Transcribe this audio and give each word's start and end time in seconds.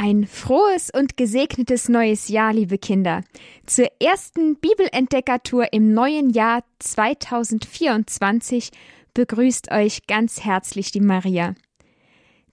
Ein 0.00 0.28
frohes 0.28 0.90
und 0.94 1.16
gesegnetes 1.16 1.88
neues 1.88 2.28
Jahr, 2.28 2.52
liebe 2.52 2.78
Kinder. 2.78 3.24
Zur 3.66 3.88
ersten 4.00 4.54
Bibelentdeckertour 4.54 5.72
im 5.72 5.92
neuen 5.92 6.30
Jahr 6.30 6.62
2024 6.78 8.70
begrüßt 9.12 9.72
euch 9.72 10.06
ganz 10.06 10.44
herzlich 10.44 10.92
die 10.92 11.00
Maria. 11.00 11.56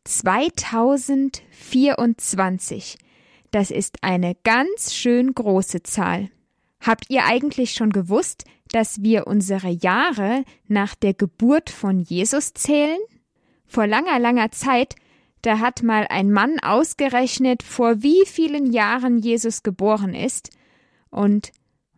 2024. 0.05 2.97
Das 3.51 3.69
ist 3.69 3.97
eine 4.01 4.35
ganz 4.43 4.95
schön 4.95 5.35
große 5.35 5.83
Zahl. 5.83 6.31
Habt 6.81 7.05
ihr 7.09 7.25
eigentlich 7.25 7.73
schon 7.73 7.91
gewusst, 7.91 8.45
dass 8.69 9.03
wir 9.03 9.27
unsere 9.27 9.69
Jahre 9.69 10.45
nach 10.67 10.95
der 10.95 11.13
Geburt 11.13 11.69
von 11.69 11.99
Jesus 11.99 12.55
zählen? 12.55 12.97
Vor 13.67 13.85
langer, 13.85 14.17
langer 14.17 14.49
Zeit 14.49 14.95
da 15.45 15.59
hat 15.59 15.83
mal 15.83 16.07
ein 16.09 16.31
Mann 16.31 16.59
ausgerechnet, 16.59 17.61
vor 17.61 18.01
wie 18.01 18.25
vielen 18.25 18.71
Jahren 18.71 19.19
Jesus 19.19 19.63
geboren 19.63 20.15
ist, 20.15 20.49
und 21.09 21.51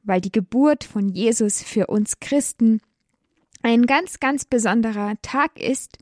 weil 0.04 0.22
die 0.22 0.32
Geburt 0.32 0.84
von 0.84 1.10
Jesus 1.10 1.64
für 1.64 1.88
uns 1.88 2.20
Christen 2.20 2.82
ein 3.62 3.86
ganz, 3.86 4.20
ganz 4.20 4.46
besonderer 4.46 5.14
Tag 5.22 5.60
ist, 5.60 5.98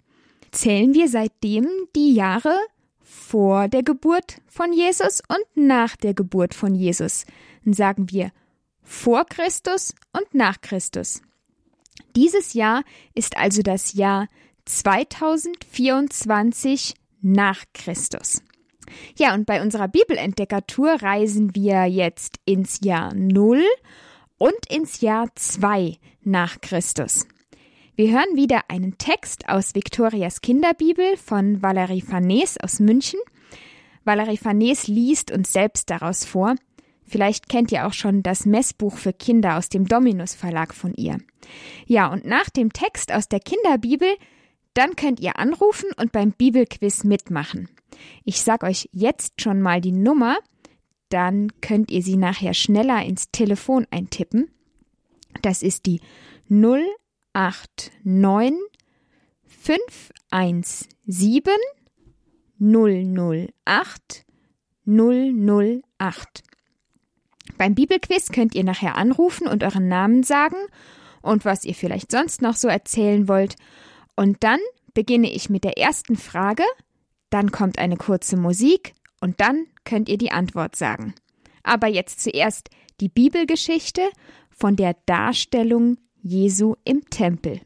zählen 0.52 0.94
wir 0.94 1.08
seitdem 1.08 1.68
die 1.96 2.14
Jahre 2.14 2.56
vor 3.02 3.68
der 3.68 3.84
Geburt 3.84 4.42
von 4.48 4.74
Jesus 4.74 5.22
und 5.28 5.46
nach 5.56 5.96
der 5.96 6.14
Geburt 6.14 6.54
von 6.54 6.76
Jesus. 6.76 7.26
Dann 7.64 7.74
sagen 7.74 8.12
wir 8.12 8.32
vor 8.82 9.26
Christus 9.26 9.96
und 10.14 10.34
nach 10.34 10.62
Christus. 10.62 11.22
Dieses 12.16 12.54
Jahr 12.54 12.84
ist 13.14 13.38
also 13.38 13.62
das 13.62 13.94
Jahr 13.94 14.28
2024 14.66 16.96
nach 17.26 17.64
Christus. 17.74 18.44
Ja, 19.18 19.34
und 19.34 19.48
bei 19.48 19.62
unserer 19.62 19.88
Bibelentdeckertour 19.88 21.02
reisen 21.02 21.56
wir 21.56 21.86
jetzt 21.86 22.38
ins 22.46 22.82
Jahr 22.84 23.14
0 23.16 23.64
und 24.38 24.54
ins 24.70 25.02
Jahr 25.02 25.28
2 25.34 25.98
nach 26.22 26.62
Christus. 26.62 27.26
Wir 27.96 28.12
hören 28.12 28.36
wieder 28.36 28.62
einen 28.68 28.98
Text 28.98 29.50
aus 29.50 29.74
Viktorias 29.74 30.42
Kinderbibel 30.42 31.18
von 31.18 31.64
Valerie 31.64 32.02
Farnese 32.02 32.60
aus 32.62 32.80
München. 32.80 33.20
Valerie 34.04 34.38
Farnese 34.38 34.92
liest 34.92 35.32
uns 35.32 35.52
selbst 35.52 35.90
daraus 35.90 36.26
vor. 36.26 36.56
Vielleicht 37.08 37.50
kennt 37.50 37.72
ihr 37.72 37.88
auch 37.88 37.94
schon 37.94 38.22
das 38.22 38.46
Messbuch 38.46 38.98
für 38.98 39.14
Kinder 39.14 39.58
aus 39.58 39.70
dem 39.70 39.88
Dominus 39.88 40.36
Verlag 40.36 40.74
von 40.74 40.94
ihr. 40.94 41.18
Ja, 41.88 42.12
und 42.12 42.26
nach 42.26 42.50
dem 42.50 42.72
Text 42.74 43.12
aus 43.12 43.30
der 43.30 43.40
Kinderbibel 43.40 44.10
dann 44.76 44.96
könnt 44.96 45.20
ihr 45.20 45.40
anrufen 45.40 45.90
und 45.98 46.12
beim 46.12 46.32
Bibelquiz 46.32 47.04
mitmachen. 47.04 47.70
Ich 48.24 48.42
sag 48.42 48.64
euch 48.64 48.88
jetzt 48.92 49.42
schon 49.42 49.62
mal 49.62 49.82
die 49.82 49.92
Nummer, 49.92 50.38
dann 51.10 51.52
könnt 51.62 51.90
ihr 51.92 52.04
sie 52.04 52.18
nachher 52.18 52.54
schneller 52.54 53.04
ins 53.04 53.32
Telefon 53.32 53.88
eintippen. 53.90 54.52
Das 55.42 55.64
ist 55.64 55.86
die 55.86 56.02
089 56.50 58.60
517 59.48 61.54
008 62.60 64.26
008. 64.86 66.44
Beim 67.58 67.76
Bibelquiz 67.76 68.32
könnt 68.32 68.56
ihr 68.56 68.64
nachher 68.64 68.96
anrufen 68.96 69.48
und 69.48 69.64
euren 69.64 69.88
Namen 69.88 70.24
sagen 70.24 70.58
und 71.22 71.46
was 71.46 71.66
ihr 71.66 71.76
vielleicht 71.76 72.12
sonst 72.12 72.42
noch 72.42 72.56
so 72.56 72.68
erzählen 72.68 73.28
wollt. 73.28 73.56
Und 74.16 74.44
dann 74.44 74.60
beginne 74.94 75.32
ich 75.32 75.50
mit 75.50 75.64
der 75.64 75.78
ersten 75.78 76.16
Frage, 76.16 76.64
dann 77.30 77.52
kommt 77.52 77.80
eine 77.80 77.98
kurze 77.98 78.38
Musik 78.38 78.94
und 79.22 79.40
dann 79.40 79.68
könnt 79.84 80.10
ihr 80.10 80.18
die 80.18 80.32
Antwort 80.32 80.76
sagen. 80.76 81.14
Aber 81.64 81.88
jetzt 81.88 82.22
zuerst 82.22 82.70
die 83.02 83.10
Bibelgeschichte 83.10 84.02
von 84.50 84.76
der 84.76 84.96
Darstellung 85.06 85.98
Jesu 86.22 86.76
im 86.86 87.10
Tempel. 87.10 87.60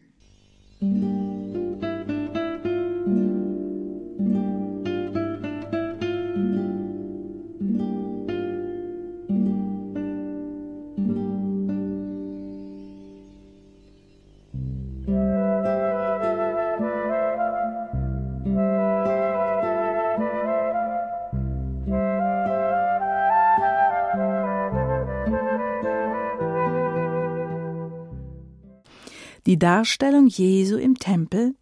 Die 29.49 29.57
Darstellung 29.57 30.27
Jesu 30.27 30.77
im 30.77 30.99
Tempel 30.99 31.55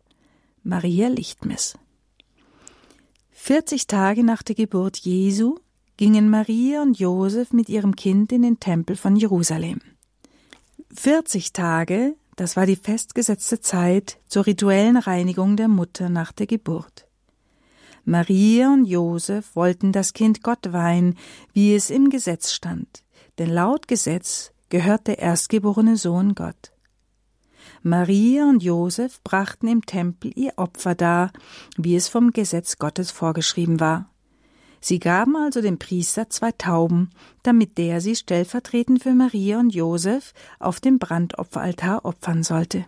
Maria 0.61 1.07
Lichtmes 1.07 1.77
40 3.31 3.87
Tage 3.87 4.25
nach 4.25 4.43
der 4.43 4.55
Geburt 4.55 4.97
Jesu 4.97 5.55
gingen 5.95 6.29
Maria 6.29 6.81
und 6.81 6.99
Josef 6.99 7.53
mit 7.53 7.69
ihrem 7.69 7.95
Kind 7.95 8.33
in 8.33 8.41
den 8.41 8.59
Tempel 8.59 8.97
von 8.97 9.15
Jerusalem. 9.15 9.79
40 10.95 11.53
Tage, 11.53 12.15
das 12.35 12.57
war 12.57 12.65
die 12.65 12.75
festgesetzte 12.75 13.61
Zeit 13.61 14.19
zur 14.27 14.47
rituellen 14.47 14.97
Reinigung 14.97 15.55
der 15.55 15.69
Mutter 15.69 16.09
nach 16.09 16.33
der 16.33 16.45
Geburt. 16.45 17.07
Maria 18.03 18.67
und 18.73 18.83
Josef 18.83 19.55
wollten 19.55 19.93
das 19.93 20.11
Kind 20.11 20.43
Gott 20.43 20.73
weihen, 20.73 21.15
wie 21.53 21.73
es 21.73 21.89
im 21.89 22.09
Gesetz 22.09 22.51
stand, 22.51 23.05
denn 23.37 23.49
laut 23.49 23.87
Gesetz 23.87 24.51
gehört 24.67 25.07
der 25.07 25.19
erstgeborene 25.19 25.95
Sohn 25.95 26.35
Gott. 26.35 26.73
Maria 27.87 28.49
und 28.49 28.61
Josef 28.63 29.23
brachten 29.23 29.69
im 29.69 29.85
Tempel 29.85 30.31
ihr 30.35 30.51
Opfer 30.57 30.93
dar, 30.93 31.31
wie 31.77 31.95
es 31.95 32.09
vom 32.09 32.31
Gesetz 32.31 32.79
Gottes 32.79 33.11
vorgeschrieben 33.11 33.79
war. 33.79 34.09
Sie 34.81 34.99
gaben 34.99 35.37
also 35.37 35.61
dem 35.61 35.79
Priester 35.79 36.29
zwei 36.29 36.51
Tauben, 36.51 37.11
damit 37.43 37.77
der 37.77 38.01
sie 38.01 38.17
stellvertretend 38.17 39.03
für 39.03 39.13
Maria 39.13 39.59
und 39.59 39.73
Josef 39.73 40.33
auf 40.59 40.81
dem 40.81 40.99
Brandopferaltar 40.99 42.03
opfern 42.03 42.43
sollte. 42.43 42.85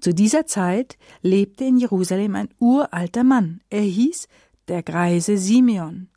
Zu 0.00 0.12
dieser 0.12 0.46
Zeit 0.46 0.98
lebte 1.22 1.64
in 1.64 1.78
Jerusalem 1.78 2.34
ein 2.34 2.48
uralter 2.58 3.22
Mann. 3.22 3.60
Er 3.70 3.82
hieß 3.82 4.26
der 4.66 4.82
Greise 4.82 5.38
Simeon. 5.38 6.08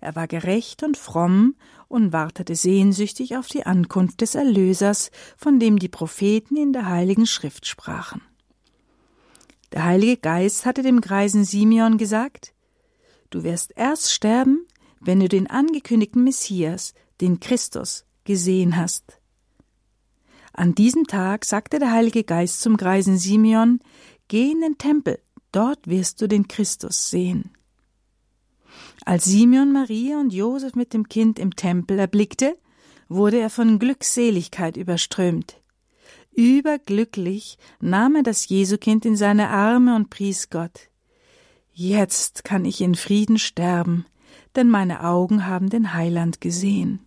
Er 0.00 0.14
war 0.14 0.28
gerecht 0.28 0.82
und 0.84 0.96
fromm 0.96 1.56
und 1.92 2.12
wartete 2.12 2.56
sehnsüchtig 2.56 3.36
auf 3.36 3.48
die 3.48 3.66
Ankunft 3.66 4.22
des 4.22 4.34
Erlösers, 4.34 5.10
von 5.36 5.60
dem 5.60 5.78
die 5.78 5.90
Propheten 5.90 6.56
in 6.56 6.72
der 6.72 6.86
Heiligen 6.86 7.26
Schrift 7.26 7.66
sprachen. 7.66 8.22
Der 9.72 9.84
Heilige 9.84 10.16
Geist 10.16 10.64
hatte 10.64 10.82
dem 10.82 11.02
greisen 11.02 11.44
Simeon 11.44 11.98
gesagt, 11.98 12.54
Du 13.28 13.44
wirst 13.44 13.72
erst 13.76 14.12
sterben, 14.12 14.66
wenn 15.00 15.20
du 15.20 15.28
den 15.28 15.48
angekündigten 15.48 16.24
Messias, 16.24 16.94
den 17.20 17.40
Christus, 17.40 18.04
gesehen 18.24 18.76
hast. 18.76 19.18
An 20.54 20.74
diesem 20.74 21.06
Tag 21.06 21.44
sagte 21.44 21.78
der 21.78 21.92
Heilige 21.92 22.24
Geist 22.24 22.60
zum 22.60 22.76
greisen 22.76 23.18
Simeon, 23.18 23.80
Geh 24.28 24.50
in 24.50 24.62
den 24.62 24.78
Tempel, 24.78 25.18
dort 25.50 25.86
wirst 25.86 26.22
du 26.22 26.26
den 26.26 26.48
Christus 26.48 27.10
sehen. 27.10 27.52
Als 29.04 29.24
Simeon 29.24 29.72
Maria 29.72 30.20
und 30.20 30.32
Josef 30.32 30.74
mit 30.74 30.94
dem 30.94 31.08
Kind 31.08 31.38
im 31.38 31.56
Tempel 31.56 31.98
erblickte, 31.98 32.56
wurde 33.08 33.38
er 33.38 33.50
von 33.50 33.78
Glückseligkeit 33.78 34.76
überströmt. 34.76 35.60
Überglücklich 36.34 37.58
nahm 37.80 38.16
er 38.16 38.22
das 38.22 38.48
Jesukind 38.48 39.04
in 39.04 39.16
seine 39.16 39.50
Arme 39.50 39.96
und 39.96 40.08
pries 40.08 40.50
Gott. 40.50 40.88
Jetzt 41.72 42.44
kann 42.44 42.64
ich 42.64 42.80
in 42.80 42.94
Frieden 42.94 43.38
sterben, 43.38 44.06
denn 44.56 44.68
meine 44.68 45.04
Augen 45.04 45.46
haben 45.46 45.68
den 45.68 45.94
Heiland 45.94 46.40
gesehen. 46.40 47.00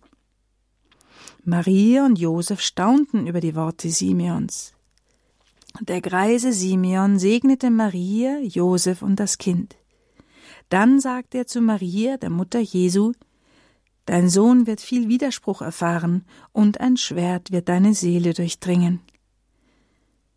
Maria 1.44 2.04
und 2.04 2.18
Josef 2.18 2.60
staunten 2.60 3.26
über 3.26 3.40
die 3.40 3.54
Worte 3.54 3.88
Simeons. 3.88 4.74
Der 5.80 6.00
greise 6.00 6.52
Simeon 6.52 7.18
segnete 7.18 7.70
Maria, 7.70 8.38
Josef 8.40 9.02
und 9.02 9.20
das 9.20 9.38
Kind. 9.38 9.76
Dann 10.68 11.00
sagte 11.00 11.38
er 11.38 11.46
zu 11.46 11.60
Maria, 11.60 12.16
der 12.16 12.30
Mutter 12.30 12.60
Jesu, 12.60 13.12
Dein 14.06 14.28
Sohn 14.28 14.68
wird 14.68 14.80
viel 14.80 15.08
Widerspruch 15.08 15.62
erfahren, 15.62 16.24
und 16.52 16.80
ein 16.80 16.96
Schwert 16.96 17.50
wird 17.50 17.68
deine 17.68 17.92
Seele 17.92 18.34
durchdringen. 18.34 19.00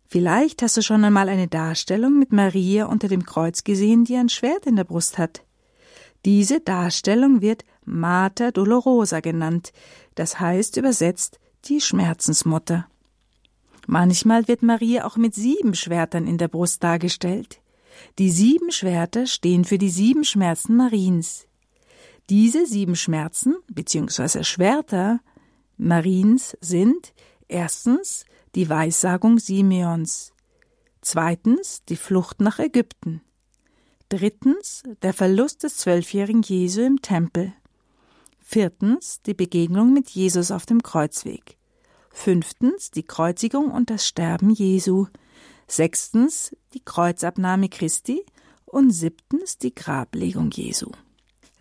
Vielleicht 0.08 0.62
hast 0.62 0.76
du 0.76 0.82
schon 0.82 1.04
einmal 1.04 1.28
eine 1.28 1.46
Darstellung 1.46 2.18
mit 2.18 2.32
Maria 2.32 2.86
unter 2.86 3.06
dem 3.06 3.24
Kreuz 3.24 3.62
gesehen, 3.62 4.04
die 4.04 4.16
ein 4.16 4.28
Schwert 4.28 4.66
in 4.66 4.74
der 4.74 4.82
Brust 4.82 5.18
hat. 5.18 5.44
Diese 6.24 6.58
Darstellung 6.58 7.40
wird 7.42 7.64
Mater 7.84 8.50
Dolorosa 8.50 9.20
genannt, 9.20 9.72
das 10.16 10.40
heißt 10.40 10.76
übersetzt 10.76 11.38
die 11.66 11.80
Schmerzensmutter. 11.80 12.88
Manchmal 13.86 14.48
wird 14.48 14.62
Maria 14.62 15.04
auch 15.04 15.16
mit 15.16 15.34
sieben 15.34 15.74
Schwertern 15.74 16.26
in 16.26 16.38
der 16.38 16.48
Brust 16.48 16.82
dargestellt. 16.82 17.59
Die 18.18 18.30
sieben 18.30 18.70
Schwerter 18.70 19.26
stehen 19.26 19.64
für 19.64 19.78
die 19.78 19.90
sieben 19.90 20.24
Schmerzen 20.24 20.76
Mariens. 20.76 21.46
Diese 22.28 22.66
sieben 22.66 22.96
Schmerzen 22.96 23.56
bzw. 23.68 24.44
Schwerter 24.44 25.20
Mariens 25.76 26.56
sind 26.60 27.12
erstens 27.48 28.24
die 28.54 28.68
Weissagung 28.68 29.38
Simeons, 29.38 30.32
zweitens 31.00 31.84
die 31.86 31.96
Flucht 31.96 32.40
nach 32.40 32.58
Ägypten, 32.58 33.22
drittens 34.08 34.82
der 35.02 35.12
Verlust 35.12 35.62
des 35.62 35.78
zwölfjährigen 35.78 36.42
Jesu 36.42 36.82
im 36.82 37.00
Tempel, 37.00 37.52
viertens 38.40 39.22
die 39.22 39.34
Begegnung 39.34 39.92
mit 39.92 40.10
Jesus 40.10 40.50
auf 40.50 40.66
dem 40.66 40.82
Kreuzweg, 40.82 41.56
fünftens 42.10 42.90
die 42.90 43.04
Kreuzigung 43.04 43.70
und 43.70 43.90
das 43.90 44.06
Sterben 44.06 44.50
Jesu, 44.50 45.06
sechstens 45.70 46.56
die 46.74 46.82
Kreuzabnahme 46.84 47.68
Christi 47.68 48.24
und 48.66 48.90
siebtens 48.90 49.58
die 49.58 49.74
Grablegung 49.74 50.50
Jesu. 50.50 50.90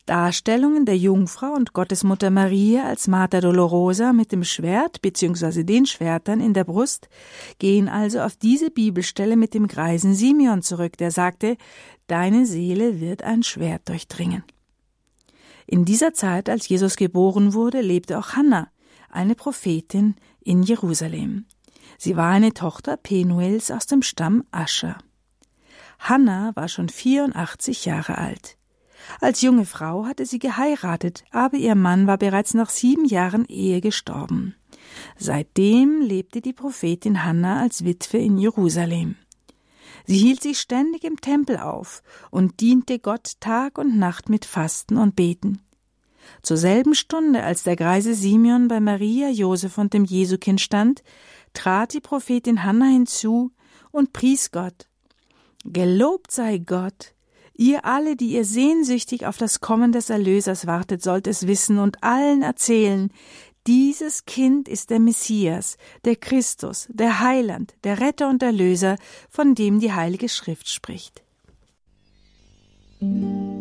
Darstellungen 0.10 0.86
der 0.86 0.98
Jungfrau 0.98 1.54
und 1.54 1.74
Gottesmutter 1.74 2.32
Maria 2.32 2.86
als 2.86 3.08
Mater 3.08 3.42
Dolorosa 3.42 4.12
mit 4.12 4.32
dem 4.32 4.44
Schwert 4.44 5.04
bzw. 5.04 5.64
den 5.64 5.86
Schwertern 5.86 6.40
in 6.40 6.56
der 6.56 6.64
Brust 6.64 7.10
gehen 7.60 7.88
also 7.88 8.22
auf 8.22 8.36
diese 8.36 8.72
Bibelstelle 8.72 9.36
mit 9.36 9.54
dem 9.54 9.68
greisen 9.68 10.16
Simeon 10.16 10.64
zurück, 10.64 10.98
der 10.98 11.12
sagte, 11.12 11.58
Deine 12.08 12.48
Seele 12.48 13.00
wird 13.00 13.22
ein 13.22 13.44
Schwert 13.44 13.88
durchdringen. 13.88 14.44
In 15.68 15.86
dieser 15.86 16.16
Zeit, 16.16 16.50
als 16.50 16.68
Jesus 16.68 16.96
geboren 16.96 17.54
wurde, 17.54 17.82
lebte 17.82 18.18
auch 18.18 18.30
Hannah, 18.30 18.70
eine 19.12 19.36
Prophetin 19.36 20.16
in 20.44 20.64
Jerusalem. 20.64 21.46
Sie 22.02 22.16
war 22.16 22.30
eine 22.30 22.54
Tochter 22.54 22.96
Penuels 22.96 23.72
aus 23.72 23.86
dem 23.86 24.02
Stamm 24.04 24.46
Ascher. 24.52 24.98
Hannah 26.00 26.56
war 26.56 26.70
schon 26.70 26.88
84 26.88 27.84
Jahre 27.84 28.18
alt. 28.18 28.56
Als 29.20 29.42
junge 29.42 29.66
Frau 29.66 30.06
hatte 30.06 30.26
sie 30.26 30.40
geheiratet, 30.40 31.26
aber 31.32 31.58
ihr 31.58 31.76
Mann 31.76 32.08
war 32.08 32.18
bereits 32.18 32.54
nach 32.54 32.70
sieben 32.70 33.04
Jahren 33.04 33.44
Ehe 33.48 33.82
gestorben. 33.82 34.56
Seitdem 35.18 36.00
lebte 36.00 36.40
die 36.40 36.54
Prophetin 36.54 37.26
Hannah 37.26 37.60
als 37.60 37.84
Witwe 37.84 38.18
in 38.18 38.38
Jerusalem. 38.38 39.18
Sie 40.06 40.18
hielt 40.18 40.42
sich 40.42 40.58
ständig 40.58 41.04
im 41.04 41.20
Tempel 41.20 41.58
auf 41.58 42.02
und 42.32 42.62
diente 42.62 43.00
Gott 43.00 43.34
Tag 43.42 43.78
und 43.78 44.00
Nacht 44.00 44.30
mit 44.30 44.46
Fasten 44.46 44.96
und 44.96 45.18
Beten. 45.18 45.62
Zur 46.44 46.56
selben 46.56 46.96
Stunde, 46.96 47.44
als 47.44 47.64
der 47.64 47.76
greise 47.76 48.14
Simeon 48.14 48.70
bei 48.70 48.80
Maria, 48.80 49.30
Josef 49.30 49.78
und 49.78 49.94
dem 49.94 50.06
Jesukind 50.06 50.62
stand, 50.62 51.04
trat 51.54 51.94
die 51.94 52.02
Prophetin 52.02 52.64
Hannah 52.64 52.88
hinzu 52.88 53.52
und 53.92 54.14
pries 54.14 54.52
Gott. 54.52 54.88
Gelobt 55.66 56.32
sei 56.32 56.58
Gott, 56.58 57.14
Ihr 57.60 57.84
alle, 57.84 58.16
die 58.16 58.30
ihr 58.30 58.46
sehnsüchtig 58.46 59.26
auf 59.26 59.36
das 59.36 59.60
Kommen 59.60 59.92
des 59.92 60.10
Erlösers 60.10 60.66
wartet, 60.66 61.04
sollt 61.04 61.28
es 61.28 61.46
wissen 61.46 61.78
und 61.78 62.02
allen 62.06 62.42
erzählen, 62.42 63.12
dieses 63.68 64.24
Kind 64.24 64.70
ist 64.70 64.92
der 64.92 65.02
Messias, 65.02 65.76
der 66.06 66.16
Christus, 66.16 66.88
der 66.90 67.20
Heiland, 67.20 67.76
der 67.84 68.00
Retter 68.00 68.30
und 68.30 68.42
Erlöser, 68.44 68.96
von 69.30 69.56
dem 69.56 69.82
die 69.82 69.92
Heilige 69.92 70.30
Schrift 70.30 70.70
spricht. 70.70 71.22
Musik 73.02 73.59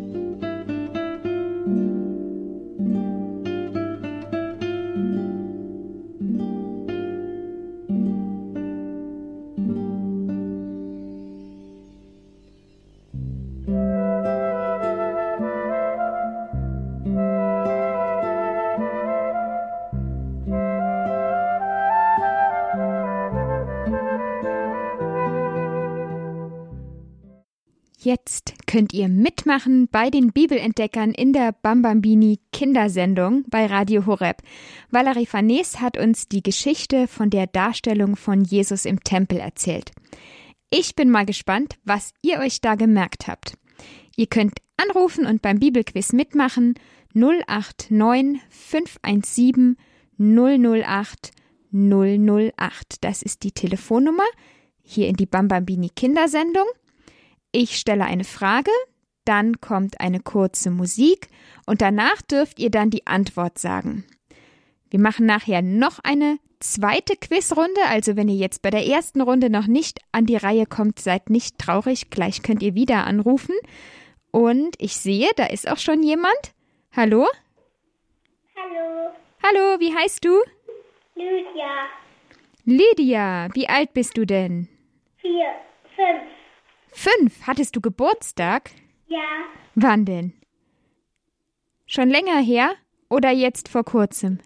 Jetzt 28.09 28.55
könnt 28.65 28.91
ihr 28.91 29.07
mitmachen 29.07 29.87
bei 29.87 30.09
den 30.09 30.31
Bibelentdeckern 30.31 31.11
in 31.11 31.31
der 31.31 31.51
Bambambini 31.51 32.39
Kindersendung 32.51 33.43
bei 33.47 33.67
Radio 33.67 34.07
Horeb. 34.07 34.41
Valerie 34.89 35.27
Farnes 35.27 35.79
hat 35.79 35.95
uns 35.95 36.27
die 36.27 36.41
Geschichte 36.41 37.07
von 37.07 37.29
der 37.29 37.45
Darstellung 37.45 38.15
von 38.15 38.43
Jesus 38.43 38.85
im 38.85 39.03
Tempel 39.03 39.37
erzählt. 39.37 39.91
Ich 40.71 40.95
bin 40.95 41.11
mal 41.11 41.27
gespannt, 41.27 41.75
was 41.83 42.15
ihr 42.23 42.39
euch 42.39 42.61
da 42.61 42.73
gemerkt 42.73 43.27
habt. 43.27 43.59
Ihr 44.15 44.25
könnt 44.25 44.57
anrufen 44.77 45.27
und 45.27 45.43
beim 45.43 45.59
Bibelquiz 45.59 46.11
mitmachen 46.11 46.73
089 47.13 48.41
517 48.49 49.77
008 50.17 51.31
008. 51.71 53.03
Das 53.03 53.21
ist 53.21 53.43
die 53.43 53.51
Telefonnummer 53.51 54.25
hier 54.81 55.07
in 55.07 55.15
die 55.15 55.27
Bambambini 55.27 55.91
Kindersendung. 55.95 56.65
Ich 57.51 57.77
stelle 57.77 58.05
eine 58.05 58.25
Frage, 58.25 58.71
dann 59.25 59.59
kommt 59.59 59.99
eine 59.99 60.19
kurze 60.19 60.69
Musik 60.69 61.29
und 61.65 61.81
danach 61.81 62.21
dürft 62.21 62.59
ihr 62.59 62.69
dann 62.69 62.91
die 62.91 63.07
Antwort 63.07 63.57
sagen. 63.57 64.05
Wir 64.91 64.99
machen 64.99 65.25
nachher 65.25 65.63
noch 65.63 65.99
eine 66.03 66.37
zweite 66.59 67.15
Quizrunde, 67.15 67.81
also 67.87 68.15
wenn 68.15 68.27
ihr 68.27 68.35
jetzt 68.35 68.61
bei 68.61 68.69
der 68.69 68.85
ersten 68.85 69.21
Runde 69.21 69.49
noch 69.49 69.65
nicht 69.65 69.99
an 70.11 70.25
die 70.25 70.35
Reihe 70.35 70.67
kommt, 70.67 70.99
seid 70.99 71.31
nicht 71.31 71.57
traurig, 71.57 72.11
gleich 72.11 72.43
könnt 72.43 72.61
ihr 72.61 72.75
wieder 72.75 73.07
anrufen. 73.07 73.55
Und 74.31 74.75
ich 74.77 74.97
sehe, 74.97 75.29
da 75.35 75.45
ist 75.45 75.67
auch 75.67 75.77
schon 75.77 76.03
jemand. 76.03 76.53
Hallo? 76.95 77.27
Hallo. 78.55 79.11
Hallo, 79.43 79.79
wie 79.79 79.95
heißt 79.95 80.23
du? 80.23 80.39
Lydia. 81.15 81.87
Lydia, 82.65 83.47
wie 83.53 83.67
alt 83.67 83.93
bist 83.93 84.17
du 84.17 84.25
denn? 84.25 84.67
Vier, 85.17 85.55
fünf. 85.95 86.38
Fünf? 86.91 87.47
Hattest 87.47 87.75
du 87.75 87.81
Geburtstag? 87.81 88.71
Ja. 89.07 89.19
Wann 89.75 90.05
denn? 90.05 90.33
Schon 91.85 92.09
länger 92.09 92.39
her 92.39 92.73
oder 93.09 93.31
jetzt 93.31 93.69
vor 93.69 93.83
kurzem? 93.83 94.39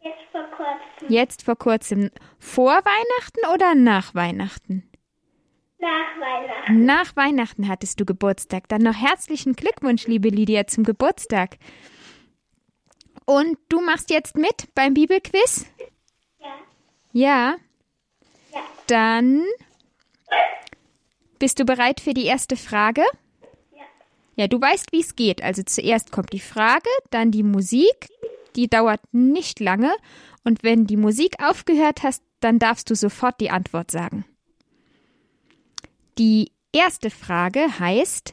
Jetzt 0.00 0.14
vor 0.32 0.44
kurzem. 0.56 1.08
Jetzt 1.08 1.42
vor 1.42 1.56
kurzem. 1.56 2.10
Vor 2.38 2.72
Weihnachten 2.72 3.54
oder 3.54 3.74
nach 3.74 4.14
Weihnachten? 4.14 4.88
Nach 5.78 5.88
Weihnachten. 6.20 6.84
Nach 6.84 7.16
Weihnachten 7.16 7.68
hattest 7.68 8.00
du 8.00 8.04
Geburtstag. 8.04 8.68
Dann 8.68 8.82
noch 8.82 8.94
herzlichen 8.94 9.54
Glückwunsch, 9.54 10.06
liebe 10.06 10.28
Lydia, 10.28 10.66
zum 10.66 10.84
Geburtstag. 10.84 11.56
Und 13.24 13.58
du 13.68 13.80
machst 13.80 14.10
jetzt 14.10 14.36
mit 14.36 14.74
beim 14.74 14.94
Bibelquiz? 14.94 15.66
Ja. 16.38 16.46
Ja? 17.12 17.56
Ja. 18.52 18.60
Dann 18.86 19.44
bist 21.40 21.58
du 21.58 21.64
bereit 21.64 22.00
für 22.00 22.14
die 22.14 22.26
erste 22.26 22.54
Frage? 22.54 23.02
Ja. 23.74 23.82
Ja, 24.36 24.46
du 24.46 24.60
weißt, 24.60 24.92
wie 24.92 25.00
es 25.00 25.16
geht. 25.16 25.42
Also 25.42 25.64
zuerst 25.64 26.12
kommt 26.12 26.32
die 26.32 26.38
Frage, 26.38 26.88
dann 27.10 27.32
die 27.32 27.42
Musik. 27.42 28.06
Die 28.54 28.68
dauert 28.68 29.00
nicht 29.10 29.58
lange. 29.58 29.90
Und 30.44 30.62
wenn 30.62 30.86
die 30.86 30.96
Musik 30.96 31.42
aufgehört 31.42 32.04
hast, 32.04 32.22
dann 32.38 32.58
darfst 32.58 32.88
du 32.90 32.94
sofort 32.94 33.40
die 33.40 33.50
Antwort 33.50 33.90
sagen. 33.90 34.24
Die 36.18 36.52
erste 36.72 37.10
Frage 37.10 37.78
heißt, 37.80 38.32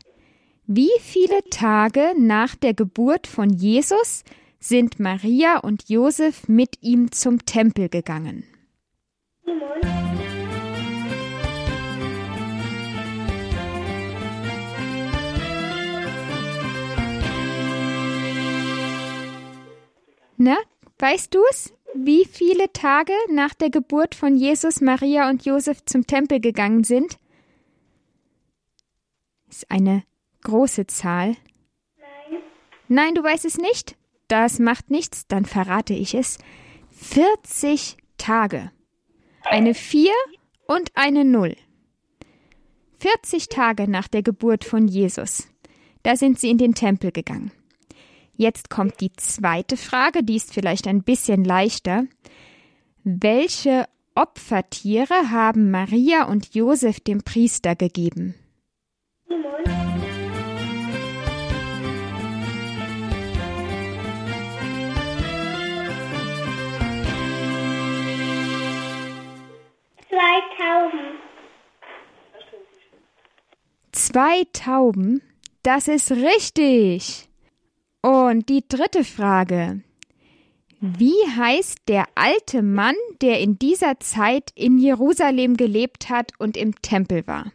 wie 0.66 0.92
viele 1.00 1.44
Tage 1.50 2.14
nach 2.18 2.56
der 2.56 2.74
Geburt 2.74 3.26
von 3.26 3.50
Jesus 3.50 4.24
sind 4.60 5.00
Maria 5.00 5.60
und 5.60 5.88
Josef 5.88 6.50
mit 6.50 6.82
ihm 6.82 7.12
zum 7.12 7.46
Tempel 7.46 7.88
gegangen? 7.88 8.44
Na, 20.48 20.56
weißt 21.00 21.36
du 21.36 21.40
es? 21.50 21.74
Wie 21.94 22.24
viele 22.24 22.72
Tage 22.72 23.12
nach 23.30 23.54
der 23.54 23.70
Geburt 23.70 24.16
von 24.16 24.38
Jesus, 24.38 24.80
Maria 24.80 25.30
und 25.30 25.44
Josef 25.44 25.84
zum 25.84 26.08
Tempel 26.08 26.40
gegangen 26.40 26.86
sind? 26.86 27.18
Ist 29.50 29.70
eine 29.70 30.04
große 30.44 30.88
Zahl. 30.88 31.36
Nein. 31.98 32.40
Nein, 32.88 33.16
du 33.16 33.24
weißt 33.24 33.44
es 33.44 33.58
nicht? 33.58 33.98
Das 34.30 34.58
macht 34.58 34.90
nichts, 34.90 35.28
dann 35.28 35.44
verrate 35.44 35.94
ich 35.94 36.14
es. 36.14 36.38
40 36.92 37.98
Tage. 38.18 38.72
Eine 39.44 39.74
4 39.74 40.14
und 40.66 40.92
eine 40.96 41.26
0. 41.26 41.58
40 43.00 43.50
Tage 43.50 43.90
nach 43.92 44.08
der 44.08 44.24
Geburt 44.24 44.64
von 44.64 44.88
Jesus. 44.88 45.50
Da 46.04 46.16
sind 46.16 46.40
sie 46.40 46.50
in 46.50 46.58
den 46.58 46.74
Tempel 46.74 47.12
gegangen. 47.12 47.52
Jetzt 48.40 48.70
kommt 48.70 49.02
die 49.02 49.12
zweite 49.14 49.78
Frage, 49.78 50.24
die 50.24 50.36
ist 50.36 50.54
vielleicht 50.54 50.88
ein 50.88 51.02
bisschen 51.02 51.44
leichter. 51.44 52.04
Welche 53.04 53.86
Opfertiere 54.14 55.32
haben 55.32 55.72
Maria 55.72 56.26
und 56.26 56.54
Josef 56.54 57.00
dem 57.00 57.24
Priester 57.24 57.76
gegeben? 57.76 58.36
Zwei 70.10 70.42
Tauben. 70.58 71.20
Zwei 73.92 74.44
Tauben? 74.54 75.22
Das 75.64 75.88
ist 75.88 76.12
richtig. 76.12 77.27
Und 78.08 78.48
die 78.48 78.64
dritte 78.66 79.04
Frage. 79.04 79.82
Wie 80.80 81.28
heißt 81.36 81.80
der 81.90 82.06
alte 82.16 82.62
Mann, 82.62 82.96
der 83.22 83.42
in 83.42 83.60
dieser 83.60 84.00
Zeit 84.00 84.50
in 84.56 84.78
Jerusalem 84.78 85.58
gelebt 85.58 86.10
hat 86.10 86.32
und 86.40 86.56
im 86.56 86.82
Tempel 86.82 87.28
war? 87.28 87.52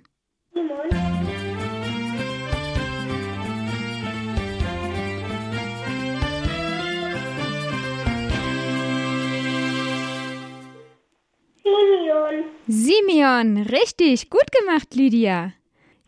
Simeon. 11.63 12.45
Simeon, 12.67 13.57
richtig, 13.57 14.29
gut 14.29 14.53
gemacht, 14.53 14.95
Lydia. 14.95 15.55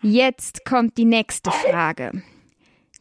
Jetzt 0.02 0.66
kommt 0.66 0.98
die 0.98 1.06
nächste 1.06 1.50
Frage. 1.50 2.22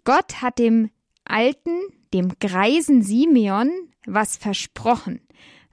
Gott 0.06 0.42
hat 0.42 0.58
dem 0.58 0.90
alten, 1.26 1.80
dem 2.14 2.34
greisen 2.40 3.02
Simeon 3.02 3.70
was 4.06 4.38
versprochen. 4.38 5.22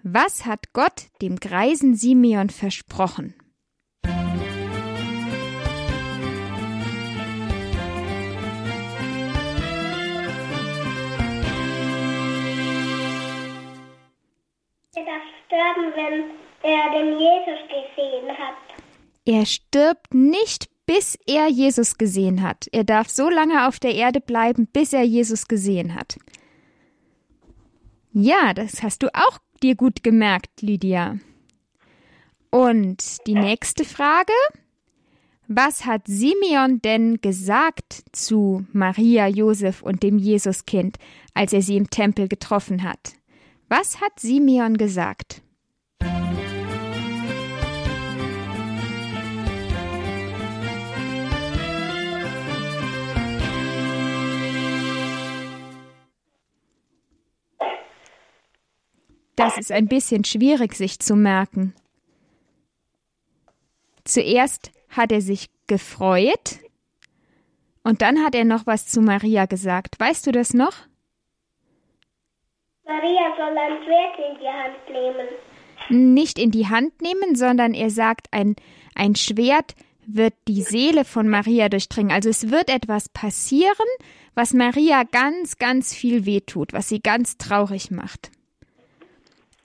Was 0.03 0.47
hat 0.47 0.73
Gott 0.73 1.09
dem 1.21 1.37
greisen 1.37 1.95
Simeon 1.95 2.49
versprochen? 2.49 3.35
Er 14.95 15.05
darf 15.05 15.23
sterben, 15.47 15.93
wenn 15.95 16.31
er 16.63 16.91
den 16.93 17.19
Jesus 17.19 17.61
gesehen 17.69 18.29
hat. 18.39 18.57
Er 19.25 19.47
stirbt 19.47 20.15
nicht, 20.15 20.69
bis 20.91 21.17
er 21.25 21.47
Jesus 21.47 21.99
gesehen 21.99 22.43
hat. 22.43 22.67
Er 22.73 22.83
darf 22.83 23.09
so 23.09 23.31
lange 23.31 23.69
auf 23.69 23.79
der 23.79 23.95
Erde 23.95 24.21
bleiben, 24.21 24.67
bis 24.67 24.93
er 24.93 25.05
Jesus 25.05 25.47
gesehen 25.47 25.95
hat. 25.95 26.19
Ja, 28.13 28.53
das 28.55 28.83
hast 28.83 29.05
du 29.05 29.15
auch 29.15 29.39
dir 29.63 29.77
gut 29.77 30.03
gemerkt, 30.03 30.63
Lydia. 30.63 31.21
Und 32.51 33.25
die 33.29 33.35
nächste 33.35 33.85
Frage. 33.85 34.33
Was 35.47 35.87
hat 35.87 36.09
Simeon 36.09 36.83
denn 36.83 37.21
gesagt 37.21 38.03
zu 38.11 38.67
Maria, 38.73 39.29
Josef 39.29 39.83
und 39.83 40.03
dem 40.03 40.19
Jesuskind, 40.19 40.97
als 41.35 41.53
er 41.53 41.63
sie 41.63 41.77
im 41.77 41.91
Tempel 41.91 42.27
getroffen 42.27 42.83
hat? 42.83 43.13
Was 43.69 44.01
hat 44.01 44.19
Simeon 44.19 44.77
gesagt? 44.77 45.41
Das 59.41 59.57
ist 59.57 59.73
ein 59.73 59.87
bisschen 59.87 60.25
schwierig 60.25 60.75
sich 60.75 60.99
zu 60.99 61.17
merken. 61.17 61.75
Zuerst 64.05 64.71
hat 64.91 65.13
er 65.13 65.23
sich 65.23 65.49
gefreut 65.67 66.59
und 67.83 68.03
dann 68.03 68.23
hat 68.23 68.35
er 68.35 68.45
noch 68.45 68.67
was 68.67 68.87
zu 68.87 69.01
Maria 69.01 69.47
gesagt. 69.47 69.99
Weißt 69.99 70.27
du 70.27 70.33
das 70.33 70.53
noch? 70.53 70.75
Maria 72.85 73.35
soll 73.39 73.57
ein 73.57 73.83
Schwert 73.83 74.19
in 74.19 74.39
die 74.41 74.47
Hand 74.47 74.91
nehmen. 75.89 76.15
Nicht 76.15 76.39
in 76.39 76.51
die 76.51 76.69
Hand 76.69 77.01
nehmen, 77.01 77.35
sondern 77.35 77.73
er 77.73 77.89
sagt, 77.89 78.27
ein, 78.33 78.57
ein 78.95 79.15
Schwert 79.15 79.75
wird 80.07 80.35
die 80.49 80.61
Seele 80.61 81.07
von 81.07 81.29
Maria 81.29 81.71
durchdringen. 81.71 82.13
Also 82.13 82.29
es 82.29 82.51
wird 82.51 82.69
etwas 82.69 83.09
passieren, 83.09 83.89
was 84.35 84.53
Maria 84.53 85.05
ganz, 85.05 85.57
ganz 85.57 85.95
viel 85.95 86.27
wehtut, 86.27 86.75
was 86.75 86.91
sie 86.91 87.01
ganz 87.01 87.39
traurig 87.39 87.91
macht. 87.91 88.31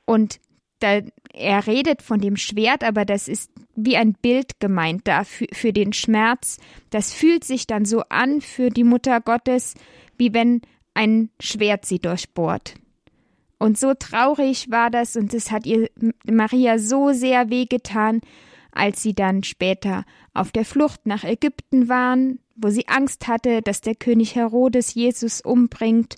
Und 0.06 0.40
da, 0.80 1.02
er 1.34 1.68
redet 1.68 2.02
von 2.02 2.20
dem 2.20 2.38
Schwert, 2.38 2.84
aber 2.84 3.06
das 3.06 3.28
ist 3.28 3.52
wie 3.76 3.98
ein 3.98 4.14
Bild 4.14 4.60
gemeint 4.60 5.02
da 5.08 5.24
für, 5.24 5.48
für 5.52 5.74
den 5.74 5.94
Schmerz. 5.94 6.60
Das 6.90 7.14
fühlt 7.14 7.44
sich 7.44 7.68
dann 7.68 7.86
so 7.86 8.04
an 8.10 8.42
für 8.42 8.70
die 8.70 8.84
Mutter 8.84 9.22
Gottes, 9.22 9.74
wie 10.18 10.34
wenn 10.34 10.62
ein 10.94 11.30
Schwert 11.40 11.86
sie 11.86 12.00
durchbohrt. 12.00 12.76
Und 13.58 13.78
so 13.78 13.94
traurig 13.94 14.70
war 14.70 14.90
das 14.90 15.16
und 15.16 15.34
es 15.34 15.52
hat 15.52 15.66
ihr 15.66 15.90
Maria 16.26 16.78
so 16.78 17.14
sehr 17.14 17.50
wehgetan, 17.50 18.22
als 18.72 19.02
sie 19.02 19.14
dann 19.14 19.44
später 19.44 20.04
auf 20.34 20.52
der 20.52 20.66
Flucht 20.66 21.06
nach 21.06 21.24
Ägypten 21.24 21.88
waren, 21.88 22.40
wo 22.56 22.70
sie 22.70 22.88
Angst 22.88 23.28
hatte, 23.28 23.62
dass 23.62 23.82
der 23.82 23.96
König 23.96 24.36
Herodes 24.36 24.94
Jesus 24.94 25.42
umbringt 25.42 26.18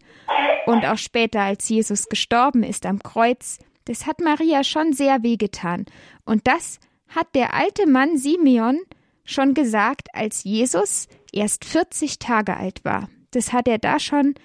und 0.66 0.86
auch 0.86 0.98
später, 0.98 1.42
als 1.42 1.70
Jesus 1.70 2.10
gestorben 2.10 2.64
ist 2.64 2.86
am 2.86 3.00
Kreuz, 3.00 3.60
das 3.88 4.06
hat 4.06 4.20
Maria 4.20 4.66
schon 4.66 4.92
sehr 4.92 5.24
wehgetan. 5.24 5.86
Und 6.26 6.46
das 6.46 6.80
hat 7.08 7.34
der 7.36 7.54
alte 7.54 7.88
Mann 7.88 8.18
Simeon 8.18 8.80
schon 9.24 9.54
gesagt, 9.54 10.10
als 10.14 10.44
Jesus 10.44 11.08
erst 11.32 11.64
40 11.64 12.20
Tage 12.20 12.58
alt 12.58 12.84
war. 12.84 13.10
Das 13.32 13.54
hat 13.54 13.68
er 13.68 13.78
da 13.78 14.00
schon 14.00 14.36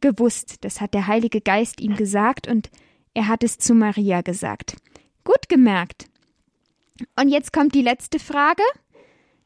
gewusst. 0.00 0.64
Das 0.64 0.80
hat 0.80 0.92
der 0.92 1.06
Heilige 1.06 1.40
Geist 1.40 1.80
ihm 1.80 1.94
gesagt 1.94 2.48
und 2.48 2.68
er 3.14 3.28
hat 3.28 3.44
es 3.44 3.58
zu 3.58 3.74
Maria 3.74 4.22
gesagt. 4.22 4.76
Gut 5.22 5.48
gemerkt. 5.48 6.06
Und 7.16 7.28
jetzt 7.28 7.52
kommt 7.52 7.76
die 7.76 7.82
letzte 7.82 8.18
Frage. 8.18 8.62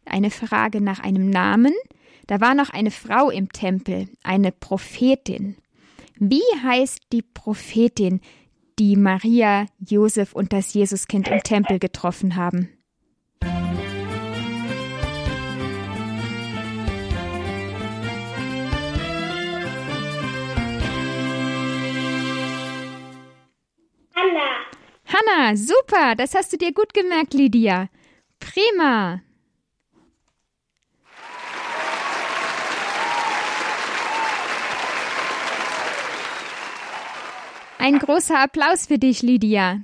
Eine 0.07 0.31
Frage 0.31 0.81
nach 0.81 1.01
einem 1.01 1.29
Namen. 1.29 1.75
Da 2.27 2.41
war 2.41 2.55
noch 2.55 2.71
eine 2.71 2.91
Frau 2.91 3.29
im 3.29 3.53
Tempel, 3.53 4.09
eine 4.23 4.53
Prophetin. 4.53 5.57
Wie 6.19 6.43
heißt 6.63 7.01
die 7.13 7.23
Prophetin, 7.23 8.21
die 8.79 8.97
Maria, 8.97 9.67
Josef 9.79 10.33
und 10.33 10.53
das 10.53 10.75
Jesuskind 10.75 11.29
im 11.29 11.41
Tempel 11.43 11.79
getroffen 11.79 12.37
haben. 12.37 12.71
Anna. 24.15 24.65
Hanna, 25.07 25.57
super, 25.57 26.15
das 26.17 26.35
hast 26.35 26.53
du 26.53 26.57
dir 26.57 26.73
gut 26.73 26.95
gemerkt, 26.95 27.35
Lydia. 27.35 27.89
Prima. 28.41 29.23
Ein 37.85 37.99
großer 37.99 38.39
Applaus 38.41 38.87
für 38.87 38.99
dich, 38.99 39.21
Lydia. 39.21 39.83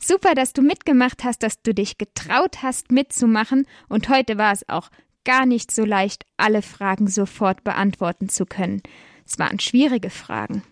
Super, 0.00 0.34
dass 0.34 0.52
du 0.52 0.62
mitgemacht 0.62 1.22
hast, 1.22 1.44
dass 1.44 1.62
du 1.62 1.72
dich 1.72 1.96
getraut 1.96 2.64
hast, 2.64 2.90
mitzumachen, 2.90 3.68
und 3.88 4.08
heute 4.08 4.36
war 4.36 4.52
es 4.52 4.68
auch 4.68 4.90
gar 5.24 5.46
nicht 5.46 5.70
so 5.70 5.84
leicht, 5.84 6.26
alle 6.36 6.60
Fragen 6.60 7.06
sofort 7.06 7.62
beantworten 7.62 8.28
zu 8.28 8.46
können. 8.46 8.82
Es 9.24 9.38
waren 9.38 9.60
schwierige 9.60 10.10
Fragen. 10.10 10.64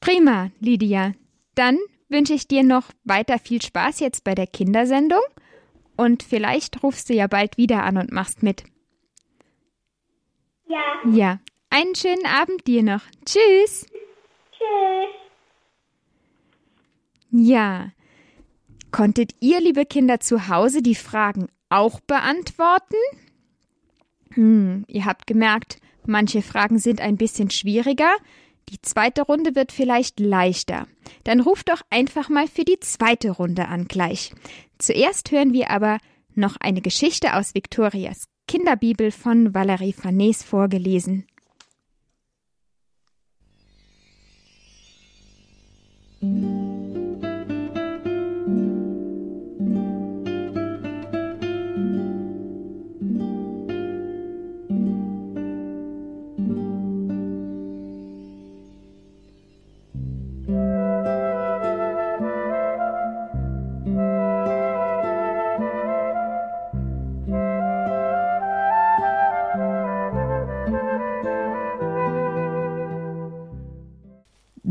Prima, 0.00 0.50
Lydia. 0.58 1.12
Dann 1.54 1.78
wünsche 2.08 2.34
ich 2.34 2.48
dir 2.48 2.64
noch 2.64 2.90
weiter 3.04 3.38
viel 3.38 3.62
Spaß 3.62 4.00
jetzt 4.00 4.24
bei 4.24 4.34
der 4.34 4.48
Kindersendung 4.48 5.22
und 5.96 6.24
vielleicht 6.24 6.82
rufst 6.82 7.08
du 7.08 7.14
ja 7.14 7.28
bald 7.28 7.56
wieder 7.56 7.84
an 7.84 7.98
und 7.98 8.10
machst 8.10 8.42
mit. 8.42 8.64
Ja. 10.66 10.82
Ja, 11.08 11.38
einen 11.70 11.94
schönen 11.94 12.26
Abend 12.26 12.66
dir 12.66 12.82
noch. 12.82 13.02
Tschüss. 13.24 13.86
Tschüss. 14.56 15.14
Ja. 17.30 17.90
Konntet 18.90 19.32
ihr, 19.40 19.60
liebe 19.60 19.86
Kinder, 19.86 20.20
zu 20.20 20.48
Hause 20.48 20.80
die 20.82 20.94
Fragen 20.94 21.48
auch 21.68 22.00
beantworten? 22.00 22.96
Hm, 24.34 24.84
ihr 24.86 25.04
habt 25.04 25.26
gemerkt, 25.26 25.78
manche 26.06 26.42
Fragen 26.42 26.78
sind 26.78 27.00
ein 27.00 27.16
bisschen 27.16 27.50
schwieriger. 27.50 28.12
Die 28.68 28.80
zweite 28.80 29.22
Runde 29.22 29.54
wird 29.54 29.72
vielleicht 29.72 30.20
leichter. 30.20 30.86
Dann 31.24 31.40
ruft 31.40 31.68
doch 31.68 31.82
einfach 31.90 32.28
mal 32.28 32.46
für 32.46 32.64
die 32.64 32.80
zweite 32.80 33.30
Runde 33.30 33.68
an 33.68 33.86
gleich. 33.86 34.32
Zuerst 34.78 35.30
hören 35.30 35.52
wir 35.52 35.70
aber 35.70 35.98
noch 36.34 36.56
eine 36.60 36.80
Geschichte 36.80 37.34
aus 37.34 37.54
Viktorias 37.54 38.24
Kinderbibel 38.46 39.10
von 39.10 39.54
Valerie 39.54 39.92
Farnese 39.92 40.44
vorgelesen. 40.44 41.26
Mm-hmm. 46.24 46.73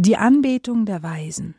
Die 0.06 0.18
Anbetung 0.18 0.86
der 0.86 1.02
Weisen. 1.02 1.56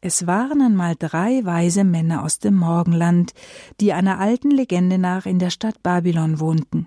Es 0.00 0.26
waren 0.26 0.62
einmal 0.62 0.94
drei 0.98 1.44
weise 1.44 1.84
Männer 1.84 2.24
aus 2.24 2.38
dem 2.38 2.56
Morgenland, 2.56 3.34
die 3.82 3.92
einer 3.92 4.18
alten 4.18 4.50
Legende 4.50 4.96
nach 4.96 5.26
in 5.26 5.38
der 5.38 5.50
Stadt 5.50 5.82
Babylon 5.82 6.40
wohnten. 6.40 6.86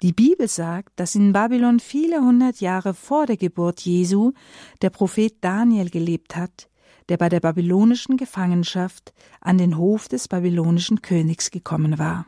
Die 0.00 0.14
Bibel 0.14 0.48
sagt, 0.48 0.98
dass 0.98 1.14
in 1.14 1.34
Babylon 1.34 1.78
viele 1.78 2.22
hundert 2.22 2.62
Jahre 2.62 2.94
vor 2.94 3.26
der 3.26 3.36
Geburt 3.36 3.82
Jesu 3.82 4.32
der 4.80 4.88
Prophet 4.88 5.34
Daniel 5.42 5.90
gelebt 5.90 6.36
hat, 6.36 6.70
der 7.10 7.18
bei 7.18 7.28
der 7.28 7.40
babylonischen 7.40 8.16
Gefangenschaft 8.16 9.12
an 9.42 9.58
den 9.58 9.76
Hof 9.76 10.08
des 10.08 10.26
babylonischen 10.26 11.02
Königs 11.02 11.50
gekommen 11.50 11.98
war. 11.98 12.24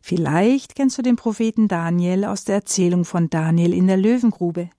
Vielleicht 0.00 0.76
kennst 0.76 0.96
du 0.96 1.02
den 1.02 1.16
Propheten 1.16 1.66
Daniel 1.66 2.24
aus 2.24 2.44
der 2.44 2.54
Erzählung 2.54 3.04
von 3.04 3.30
Daniel 3.30 3.74
in 3.74 3.88
der 3.88 3.96
Löwengrube. 3.96 4.70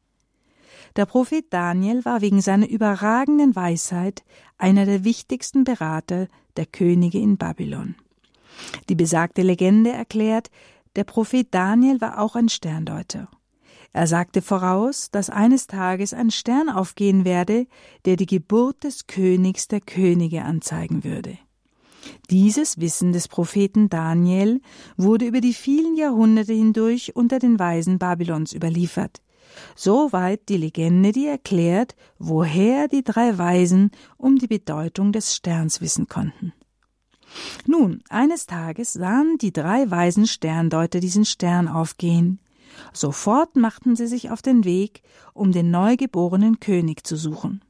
Der 0.96 1.08
Prophet 1.08 1.46
Daniel 1.50 2.06
war 2.06 2.22
wegen 2.22 2.42
seiner 2.42 2.70
überragenden 2.70 3.56
Weisheit 3.56 4.24
einer 4.58 4.86
der 4.86 5.04
wichtigsten 5.04 5.64
Berater 5.64 6.28
der 6.56 6.68
Könige 6.68 7.18
in 7.20 7.38
Babylon. 7.38 7.96
Die 8.90 8.96
besagte 8.96 9.42
Legende 9.42 9.92
erklärt, 9.92 10.52
der 10.96 11.04
Prophet 11.04 11.48
Daniel 11.52 12.00
war 12.00 12.20
auch 12.20 12.36
ein 12.36 12.50
Sterndeuter. 12.50 13.28
Er 13.92 14.06
sagte 14.06 14.42
voraus, 14.42 15.10
dass 15.12 15.30
eines 15.32 15.66
Tages 15.66 16.14
ein 16.14 16.30
Stern 16.30 16.70
aufgehen 16.70 17.26
werde, 17.26 17.68
der 18.06 18.16
die 18.16 18.26
Geburt 18.28 18.84
des 18.84 19.08
Königs 19.08 19.68
der 19.68 19.82
Könige 19.82 20.44
anzeigen 20.44 21.04
würde. 21.04 21.38
Dieses 22.30 22.80
Wissen 22.80 23.14
des 23.14 23.28
Propheten 23.28 23.90
Daniel 23.90 24.62
wurde 24.98 25.26
über 25.26 25.42
die 25.42 25.54
vielen 25.54 25.96
Jahrhunderte 25.96 26.54
hindurch 26.54 27.16
unter 27.16 27.40
den 27.40 27.58
Weisen 27.60 27.98
Babylons 27.98 28.54
überliefert. 28.54 29.22
Soweit 29.76 30.50
die 30.50 30.58
Legende, 30.58 31.12
die 31.12 31.28
erklärt, 31.28 31.96
woher 32.20 32.88
die 32.88 33.04
drei 33.04 33.38
Weisen 33.38 33.92
um 34.18 34.38
die 34.38 34.48
Bedeutung 34.48 35.12
des 35.12 35.36
Sterns 35.36 35.82
wissen 35.82 36.08
konnten. 36.08 36.54
Nun, 37.66 38.04
eines 38.10 38.46
Tages 38.46 38.94
sahen 38.94 39.38
die 39.40 39.54
drei 39.54 39.90
weisen 39.90 40.28
Sterndeuter 40.28 41.00
diesen 41.00 41.26
Stern 41.26 41.68
aufgehen. 41.68 42.40
Sofort 42.92 43.56
machten 43.56 43.96
sie 43.96 44.08
sich 44.08 44.32
auf 44.32 44.42
den 44.42 44.64
Weg, 44.64 45.02
um 45.34 45.52
den 45.52 45.72
neugeborenen 45.72 46.60
König 46.60 47.06
zu 47.06 47.16
suchen. 47.16 47.62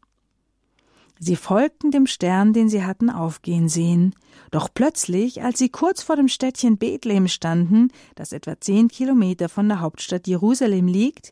Sie 1.19 1.35
folgten 1.35 1.91
dem 1.91 2.05
Stern, 2.05 2.51
den 2.51 2.67
sie 2.67 2.83
hatten 2.83 3.09
aufgehen 3.09 3.69
sehen, 3.69 4.13
doch 4.51 4.69
plötzlich, 4.73 5.41
als 5.41 5.59
sie 5.59 5.69
kurz 5.69 6.03
vor 6.03 6.17
dem 6.17 6.27
Städtchen 6.27 6.77
Bethlehem 6.77 7.27
standen, 7.27 7.89
das 8.15 8.33
etwa 8.33 8.59
zehn 8.59 8.89
Kilometer 8.89 9.47
von 9.47 9.69
der 9.69 9.79
Hauptstadt 9.79 10.27
Jerusalem 10.27 10.87
liegt, 10.87 11.31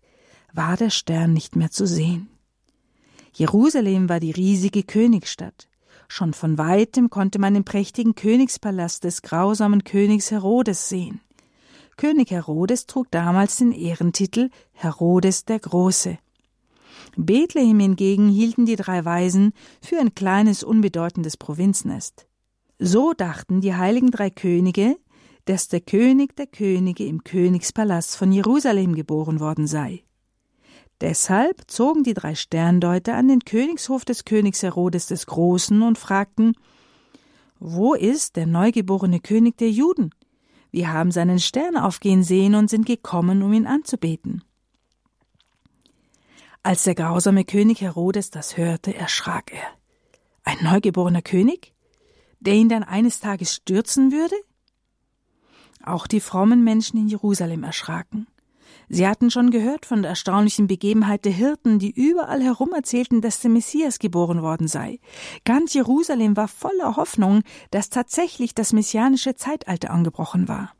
war 0.53 0.77
der 0.77 0.89
Stern 0.89 1.34
nicht 1.34 1.55
mehr 1.55 1.72
zu 1.72 1.86
sehen. 1.86 2.29
Jerusalem 3.34 4.10
war 4.10 4.20
die 4.20 4.31
riesige 4.31 4.84
Königsstadt. 4.84 5.67
Schon 6.08 6.34
von 6.34 6.58
weitem 6.58 7.10
konnte 7.10 7.39
man 7.39 7.53
den 7.53 7.63
prächtigen 7.63 8.15
Königspalast 8.15 9.05
des 9.05 9.22
grausamen 9.22 9.84
Königs 9.84 10.31
Herodes 10.31 10.89
sehen. 10.89 11.22
König 11.96 12.31
Herodes 12.31 12.86
trug 12.86 13.10
damals 13.12 13.58
den 13.58 13.72
Ehrentitel 13.72 14.50
Herodes 14.74 15.46
der 15.46 15.60
Große. 15.60 16.17
Bethlehem 17.15 17.79
hingegen 17.79 18.29
hielten 18.29 18.65
die 18.65 18.75
drei 18.75 19.05
Weisen 19.05 19.53
für 19.81 20.00
ein 20.00 20.16
kleines, 20.16 20.64
unbedeutendes 20.64 21.37
Provinznest. 21.37 22.27
So 22.79 23.14
dachten 23.14 23.61
die 23.61 23.75
heiligen 23.75 24.11
drei 24.11 24.29
Könige, 24.29 24.98
dass 25.46 25.68
der 25.68 25.81
König 25.81 26.35
der 26.35 26.48
Könige 26.48 27.05
im 27.05 27.24
Königspalast 27.24 28.16
von 28.16 28.31
Jerusalem 28.31 28.96
geboren 28.96 29.40
worden 29.40 29.68
sei. 29.68 30.03
Deshalb 31.01 31.64
zogen 31.70 32.03
die 32.03 32.14
drei 32.14 32.35
Sterndeuter 32.35 33.16
an 33.16 33.27
den 33.27 33.44
Königshof 33.44 34.05
des 34.05 34.24
Königs 34.24 34.61
Herodes 34.61 35.07
des 35.07 35.25
Großen 35.25 35.81
und 35.81 35.98
fragten 35.98 36.55
Wo 37.59 37.96
ist 37.96 38.35
der 38.35 38.46
neugeborene 38.46 39.20
König 39.20 39.57
der 39.57 39.72
Juden? 39.72 40.11
Wir 40.70 40.94
haben 40.94 41.11
seinen 41.11 41.40
Stern 41.40 41.75
aufgehen 41.75 42.24
sehen 42.24 42.53
und 42.53 42.70
sind 42.70 42.85
gekommen, 42.85 43.42
um 43.42 43.51
ihn 43.51 43.66
anzubeten. 43.66 44.44
Als 46.64 46.83
der 46.83 46.94
grausame 46.94 47.46
König 47.46 47.81
Herodes 47.81 48.29
das 48.29 48.55
hörte, 48.55 48.94
erschrak 48.94 49.51
er. 49.51 49.68
Ein 50.44 50.64
neugeborener 50.64 51.24
König? 51.24 51.74
Der 52.40 52.53
ihn 52.53 52.70
dann 52.70 52.83
eines 52.83 53.20
Tages 53.20 53.55
stürzen 53.55 54.11
würde? 54.11 54.35
Auch 55.83 56.05
die 56.05 56.20
frommen 56.20 56.64
Menschen 56.64 57.00
in 57.00 57.07
Jerusalem 57.07 57.64
erschraken. 57.64 58.27
Sie 58.94 59.08
hatten 59.08 59.32
schon 59.32 59.51
gehört 59.51 59.86
von 59.86 60.01
der 60.01 60.10
erstaunlichen 60.10 60.68
Begebenheit 60.68 61.24
der 61.24 61.32
Hirten, 61.32 61.80
die 61.80 61.92
überall 61.92 62.44
herum 62.44 62.74
erzählten, 62.74 63.22
dass 63.22 63.40
der 63.40 63.50
Messias 63.50 64.00
geboren 64.00 64.42
worden 64.42 64.68
sei. 64.68 65.00
Ganz 65.46 65.74
Jerusalem 65.74 66.36
war 66.36 66.50
voller 66.50 66.98
Hoffnung, 66.98 67.44
dass 67.72 67.90
tatsächlich 67.90 68.54
das 68.54 68.74
messianische 68.74 69.34
Zeitalter 69.36 69.92
angebrochen 69.92 70.50
war. 70.50 70.74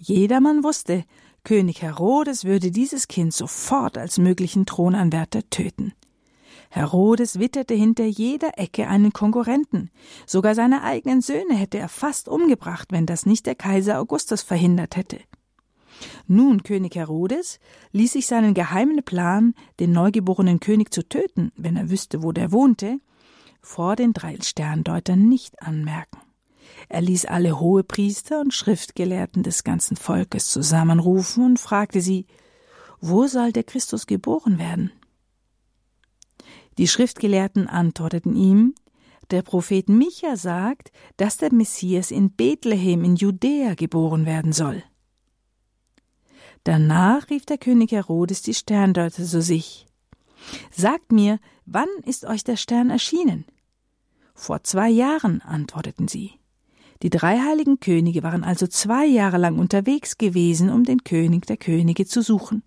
Jedermann 0.00 0.64
wusste, 0.64 1.04
König 1.44 1.82
Herodes 1.82 2.46
würde 2.46 2.70
dieses 2.70 3.06
Kind 3.06 3.34
sofort 3.34 3.98
als 3.98 4.16
möglichen 4.16 4.64
Thronanwärter 4.64 5.42
töten. 5.50 5.92
Herodes 6.70 7.38
witterte 7.38 7.74
hinter 7.74 8.06
jeder 8.06 8.58
Ecke 8.58 8.88
einen 8.88 9.12
Konkurrenten. 9.12 9.90
Sogar 10.24 10.54
seine 10.54 10.82
eigenen 10.84 11.20
Söhne 11.20 11.54
hätte 11.54 11.76
er 11.76 11.90
fast 11.90 12.30
umgebracht, 12.30 12.92
wenn 12.92 13.04
das 13.04 13.26
nicht 13.26 13.44
der 13.44 13.56
Kaiser 13.56 14.00
Augustus 14.00 14.40
verhindert 14.40 14.96
hätte. 14.96 15.18
Nun 16.26 16.62
König 16.62 16.96
Herodes 16.96 17.60
ließ 17.92 18.12
sich 18.12 18.26
seinen 18.26 18.54
geheimen 18.54 19.02
Plan, 19.04 19.54
den 19.80 19.92
neugeborenen 19.92 20.60
König 20.60 20.92
zu 20.92 21.08
töten, 21.08 21.52
wenn 21.56 21.76
er 21.76 21.90
wüsste, 21.90 22.22
wo 22.22 22.32
der 22.32 22.52
wohnte, 22.52 23.00
vor 23.60 23.96
den 23.96 24.12
drei 24.12 24.36
Sterndeutern 24.40 25.28
nicht 25.28 25.62
anmerken. 25.62 26.18
Er 26.88 27.00
ließ 27.00 27.26
alle 27.26 27.58
Hohepriester 27.58 28.40
und 28.40 28.54
Schriftgelehrten 28.54 29.42
des 29.42 29.64
ganzen 29.64 29.96
Volkes 29.96 30.48
zusammenrufen 30.48 31.44
und 31.44 31.60
fragte 31.60 32.00
sie, 32.00 32.26
wo 33.00 33.26
soll 33.26 33.52
der 33.52 33.64
Christus 33.64 34.06
geboren 34.06 34.58
werden? 34.58 34.92
Die 36.78 36.88
Schriftgelehrten 36.88 37.68
antworteten 37.68 38.36
ihm, 38.36 38.74
der 39.30 39.42
Prophet 39.42 39.88
Micha 39.88 40.36
sagt, 40.36 40.92
dass 41.16 41.36
der 41.36 41.52
Messias 41.52 42.10
in 42.10 42.30
Bethlehem 42.30 43.02
in 43.02 43.16
Judäa 43.16 43.74
geboren 43.74 44.24
werden 44.26 44.52
soll. 44.52 44.82
Danach 46.66 47.30
rief 47.30 47.46
der 47.46 47.58
König 47.58 47.92
Herodes 47.92 48.42
die 48.42 48.52
Sterndeuter 48.52 49.22
zu 49.22 49.40
sich. 49.40 49.86
Sagt 50.72 51.12
mir, 51.12 51.38
wann 51.64 51.86
ist 52.04 52.24
euch 52.24 52.42
der 52.42 52.56
Stern 52.56 52.90
erschienen? 52.90 53.44
Vor 54.34 54.64
zwei 54.64 54.88
Jahren, 54.88 55.40
antworteten 55.42 56.08
sie. 56.08 56.32
Die 57.04 57.10
drei 57.10 57.38
heiligen 57.38 57.78
Könige 57.78 58.24
waren 58.24 58.42
also 58.42 58.66
zwei 58.66 59.06
Jahre 59.06 59.38
lang 59.38 59.60
unterwegs 59.60 60.18
gewesen, 60.18 60.68
um 60.68 60.82
den 60.82 61.04
König 61.04 61.46
der 61.46 61.56
Könige 61.56 62.04
zu 62.04 62.20
suchen. 62.20 62.64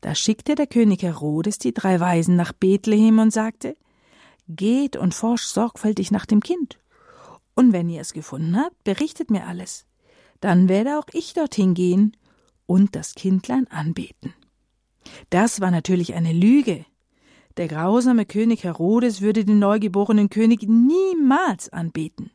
Da 0.00 0.16
schickte 0.16 0.56
der 0.56 0.66
König 0.66 1.04
Herodes 1.04 1.58
die 1.58 1.72
drei 1.72 2.00
Weisen 2.00 2.34
nach 2.34 2.52
Bethlehem 2.52 3.20
und 3.20 3.32
sagte 3.32 3.76
Geht 4.48 4.96
und 4.96 5.14
forscht 5.14 5.46
sorgfältig 5.48 6.10
nach 6.10 6.26
dem 6.26 6.40
Kind. 6.40 6.80
Und 7.54 7.72
wenn 7.72 7.88
ihr 7.88 8.00
es 8.00 8.12
gefunden 8.12 8.56
habt, 8.56 8.82
berichtet 8.82 9.30
mir 9.30 9.46
alles. 9.46 9.86
Dann 10.40 10.68
werde 10.68 10.98
auch 10.98 11.06
ich 11.12 11.34
dorthin 11.34 11.74
gehen 11.74 12.16
und 12.68 12.94
das 12.94 13.14
Kindlein 13.14 13.66
anbeten. 13.68 14.34
Das 15.30 15.60
war 15.60 15.70
natürlich 15.70 16.14
eine 16.14 16.32
Lüge. 16.32 16.84
Der 17.56 17.66
grausame 17.66 18.26
König 18.26 18.62
Herodes 18.62 19.20
würde 19.20 19.44
den 19.44 19.58
neugeborenen 19.58 20.28
König 20.28 20.62
niemals 20.62 21.70
anbeten. 21.72 22.30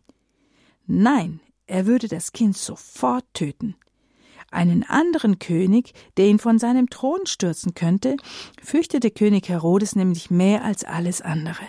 Nein, 0.86 1.40
er 1.68 1.86
würde 1.86 2.08
das 2.08 2.34
Kind 2.34 2.58
sofort 2.58 3.26
töten. 3.34 3.76
Einen 4.52 4.84
anderen 4.84 5.40
König, 5.40 5.94
der 6.18 6.28
ihn 6.28 6.40
von 6.40 6.60
seinem 6.60 6.90
Thron 6.90 7.26
stürzen 7.26 7.74
könnte, 7.74 8.18
fürchtete 8.62 9.12
König 9.12 9.48
Herodes 9.48 9.96
nämlich 9.96 10.30
mehr 10.30 10.64
als 10.64 10.84
alles 10.84 11.22
andere. 11.22 11.64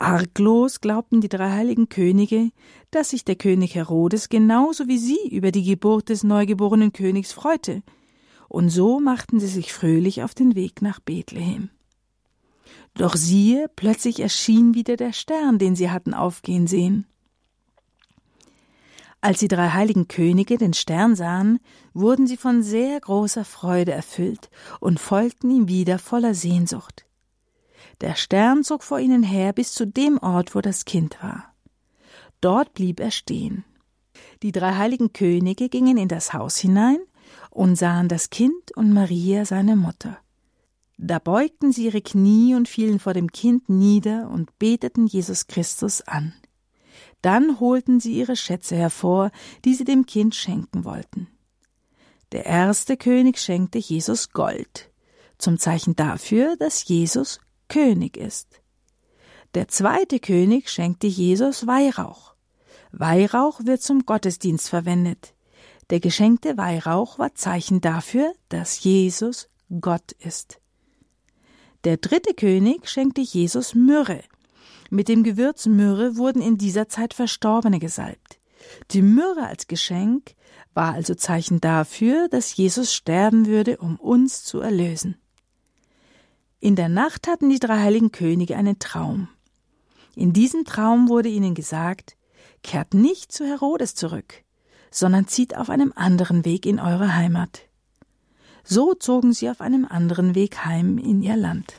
Arglos 0.00 0.80
glaubten 0.80 1.20
die 1.20 1.28
drei 1.28 1.50
heiligen 1.50 1.90
Könige, 1.90 2.52
dass 2.90 3.10
sich 3.10 3.26
der 3.26 3.36
König 3.36 3.74
Herodes 3.74 4.30
genauso 4.30 4.88
wie 4.88 4.96
sie 4.96 5.28
über 5.30 5.52
die 5.52 5.62
Geburt 5.62 6.08
des 6.08 6.24
neugeborenen 6.24 6.94
Königs 6.94 7.32
freute, 7.32 7.82
und 8.48 8.70
so 8.70 8.98
machten 8.98 9.40
sie 9.40 9.46
sich 9.46 9.74
fröhlich 9.74 10.22
auf 10.22 10.34
den 10.34 10.54
Weg 10.54 10.80
nach 10.80 11.00
Bethlehem. 11.00 11.68
Doch 12.94 13.14
siehe, 13.14 13.70
plötzlich 13.76 14.20
erschien 14.20 14.74
wieder 14.74 14.96
der 14.96 15.12
Stern, 15.12 15.58
den 15.58 15.76
sie 15.76 15.90
hatten 15.90 16.14
aufgehen 16.14 16.66
sehen. 16.66 17.06
Als 19.20 19.40
die 19.40 19.48
drei 19.48 19.68
heiligen 19.68 20.08
Könige 20.08 20.56
den 20.56 20.72
Stern 20.72 21.14
sahen, 21.14 21.60
wurden 21.92 22.26
sie 22.26 22.38
von 22.38 22.62
sehr 22.62 22.98
großer 23.00 23.44
Freude 23.44 23.92
erfüllt 23.92 24.48
und 24.80 24.98
folgten 24.98 25.50
ihm 25.50 25.68
wieder 25.68 25.98
voller 25.98 26.32
Sehnsucht. 26.32 27.04
Der 28.00 28.14
Stern 28.14 28.64
zog 28.64 28.82
vor 28.82 28.98
ihnen 28.98 29.22
her 29.22 29.52
bis 29.52 29.72
zu 29.72 29.86
dem 29.86 30.18
Ort, 30.18 30.54
wo 30.54 30.60
das 30.60 30.84
Kind 30.84 31.22
war. 31.22 31.54
Dort 32.40 32.74
blieb 32.74 33.00
er 33.00 33.10
stehen. 33.10 33.64
Die 34.42 34.52
drei 34.52 34.74
heiligen 34.74 35.12
Könige 35.12 35.68
gingen 35.68 35.98
in 35.98 36.08
das 36.08 36.32
Haus 36.32 36.56
hinein 36.56 36.98
und 37.50 37.76
sahen 37.76 38.08
das 38.08 38.30
Kind 38.30 38.74
und 38.76 38.92
Maria 38.92 39.44
seine 39.44 39.76
Mutter. 39.76 40.18
Da 40.96 41.18
beugten 41.18 41.72
sie 41.72 41.86
ihre 41.86 42.02
Knie 42.02 42.54
und 42.54 42.68
fielen 42.68 42.98
vor 42.98 43.14
dem 43.14 43.32
Kind 43.32 43.68
nieder 43.68 44.28
und 44.30 44.58
beteten 44.58 45.06
Jesus 45.06 45.46
Christus 45.46 46.02
an. 46.02 46.34
Dann 47.22 47.60
holten 47.60 48.00
sie 48.00 48.12
ihre 48.12 48.36
Schätze 48.36 48.76
hervor, 48.76 49.30
die 49.64 49.74
sie 49.74 49.84
dem 49.84 50.06
Kind 50.06 50.34
schenken 50.34 50.84
wollten. 50.84 51.28
Der 52.32 52.46
erste 52.46 52.96
König 52.96 53.38
schenkte 53.38 53.78
Jesus 53.78 54.30
Gold, 54.30 54.90
zum 55.38 55.58
Zeichen 55.58 55.96
dafür, 55.96 56.56
dass 56.56 56.86
Jesus 56.86 57.40
König 57.70 58.18
ist. 58.18 58.60
Der 59.54 59.68
zweite 59.68 60.20
König 60.20 60.68
schenkte 60.68 61.06
Jesus 61.06 61.66
Weihrauch. 61.66 62.34
Weihrauch 62.92 63.60
wird 63.64 63.80
zum 63.80 64.04
Gottesdienst 64.04 64.68
verwendet. 64.68 65.34
Der 65.88 66.00
geschenkte 66.00 66.56
Weihrauch 66.56 67.18
war 67.18 67.34
Zeichen 67.34 67.80
dafür, 67.80 68.32
dass 68.48 68.82
Jesus 68.82 69.48
Gott 69.80 70.12
ist. 70.18 70.60
Der 71.84 71.96
dritte 71.96 72.34
König 72.34 72.88
schenkte 72.88 73.22
Jesus 73.22 73.74
Myrrhe. 73.74 74.22
Mit 74.90 75.08
dem 75.08 75.22
Gewürz 75.22 75.66
Myrrhe 75.66 76.16
wurden 76.16 76.42
in 76.42 76.58
dieser 76.58 76.88
Zeit 76.88 77.14
Verstorbene 77.14 77.78
gesalbt. 77.78 78.40
Die 78.90 79.02
Myrrhe 79.02 79.46
als 79.46 79.68
Geschenk 79.68 80.34
war 80.74 80.94
also 80.94 81.14
Zeichen 81.14 81.60
dafür, 81.60 82.28
dass 82.28 82.54
Jesus 82.56 82.92
sterben 82.92 83.46
würde, 83.46 83.78
um 83.78 83.96
uns 83.96 84.44
zu 84.44 84.60
erlösen. 84.60 85.16
In 86.60 86.76
der 86.76 86.90
Nacht 86.90 87.26
hatten 87.26 87.48
die 87.48 87.58
drei 87.58 87.78
heiligen 87.78 88.12
Könige 88.12 88.54
einen 88.54 88.78
Traum. 88.78 89.28
In 90.14 90.34
diesem 90.34 90.66
Traum 90.66 91.08
wurde 91.08 91.30
ihnen 91.30 91.54
gesagt, 91.54 92.16
kehrt 92.62 92.92
nicht 92.92 93.32
zu 93.32 93.46
Herodes 93.46 93.94
zurück, 93.94 94.44
sondern 94.90 95.26
zieht 95.26 95.56
auf 95.56 95.70
einem 95.70 95.94
anderen 95.96 96.44
Weg 96.44 96.66
in 96.66 96.78
eure 96.78 97.14
Heimat. 97.14 97.62
So 98.62 98.92
zogen 98.92 99.32
sie 99.32 99.48
auf 99.48 99.62
einem 99.62 99.86
anderen 99.86 100.34
Weg 100.34 100.64
heim 100.66 100.98
in 100.98 101.22
ihr 101.22 101.36
Land. 101.36 101.72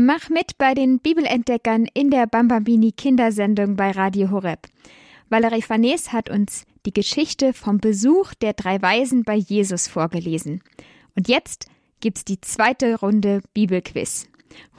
Mach 0.00 0.28
mit 0.30 0.58
bei 0.58 0.74
den 0.74 1.00
Bibelentdeckern 1.00 1.88
in 1.92 2.10
der 2.10 2.28
Bambambini 2.28 2.92
Kindersendung 2.92 3.74
bei 3.74 3.90
Radio 3.90 4.30
Horeb. 4.30 4.68
Valerie 5.28 5.60
Farnes 5.60 6.12
hat 6.12 6.30
uns 6.30 6.66
die 6.86 6.92
Geschichte 6.92 7.52
vom 7.52 7.78
Besuch 7.78 8.32
der 8.34 8.52
drei 8.52 8.80
Weisen 8.80 9.24
bei 9.24 9.34
Jesus 9.34 9.88
vorgelesen. 9.88 10.62
Und 11.16 11.26
jetzt 11.26 11.66
gibt's 11.98 12.24
die 12.24 12.40
zweite 12.40 13.00
Runde 13.00 13.40
Bibelquiz. 13.54 14.28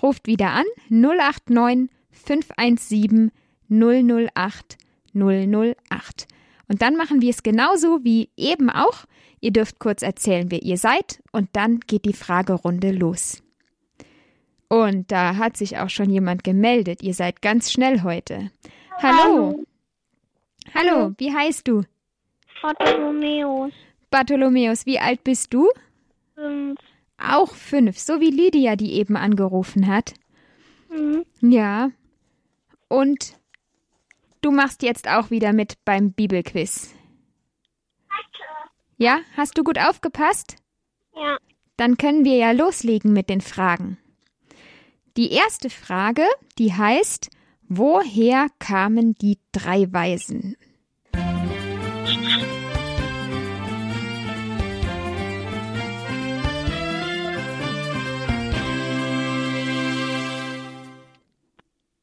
Ruft 0.01 0.25
wieder 0.25 0.51
an 0.51 0.63
089 0.87 1.89
517 2.11 3.31
008 3.67 4.77
008. 5.13 6.27
Und 6.69 6.81
dann 6.81 6.95
machen 6.95 7.21
wir 7.21 7.31
es 7.31 7.43
genauso 7.43 8.05
wie 8.05 8.29
eben 8.37 8.69
auch. 8.69 9.03
Ihr 9.41 9.51
dürft 9.51 9.79
kurz 9.79 10.01
erzählen, 10.01 10.49
wer 10.49 10.63
ihr 10.63 10.77
seid, 10.77 11.21
und 11.33 11.49
dann 11.51 11.81
geht 11.81 12.05
die 12.05 12.13
Fragerunde 12.13 12.91
los. 12.91 13.43
Und 14.69 15.11
da 15.11 15.35
hat 15.35 15.57
sich 15.57 15.77
auch 15.77 15.89
schon 15.89 16.09
jemand 16.09 16.43
gemeldet. 16.43 17.01
Ihr 17.01 17.15
seid 17.15 17.41
ganz 17.41 17.71
schnell 17.71 18.03
heute. 18.03 18.51
Hallo. 19.01 19.65
Hallo, 20.73 20.91
Hallo. 20.91 21.13
wie 21.17 21.33
heißt 21.33 21.67
du? 21.67 21.83
Bartholomäus. 22.61 23.73
Bartholomäus, 24.11 24.85
wie 24.85 24.99
alt 24.99 25.23
bist 25.23 25.53
du? 25.53 25.69
Fünf. 26.35 26.79
Auch 27.17 27.53
fünf, 27.53 27.97
so 27.97 28.21
wie 28.21 28.29
Lydia, 28.29 28.75
die 28.75 28.93
eben 28.93 29.17
angerufen 29.17 29.87
hat. 29.87 30.13
Mhm. 30.89 31.25
Ja. 31.41 31.91
Und 32.87 33.37
du 34.41 34.51
machst 34.51 34.83
jetzt 34.83 35.07
auch 35.07 35.31
wieder 35.31 35.51
mit 35.51 35.83
beim 35.83 36.11
Bibelquiz. 36.11 36.93
Ja, 38.97 39.19
hast 39.35 39.57
du 39.57 39.63
gut 39.63 39.79
aufgepasst? 39.79 40.57
Ja. 41.15 41.37
Dann 41.77 41.97
können 41.97 42.25
wir 42.25 42.35
ja 42.35 42.51
loslegen 42.51 43.13
mit 43.13 43.29
den 43.29 43.41
Fragen. 43.41 43.97
Die 45.19 45.33
erste 45.33 45.69
Frage, 45.69 46.23
die 46.57 46.71
heißt, 46.71 47.29
woher 47.67 48.47
kamen 48.57 49.15
die 49.15 49.37
drei 49.51 49.91
Weisen? 49.91 50.55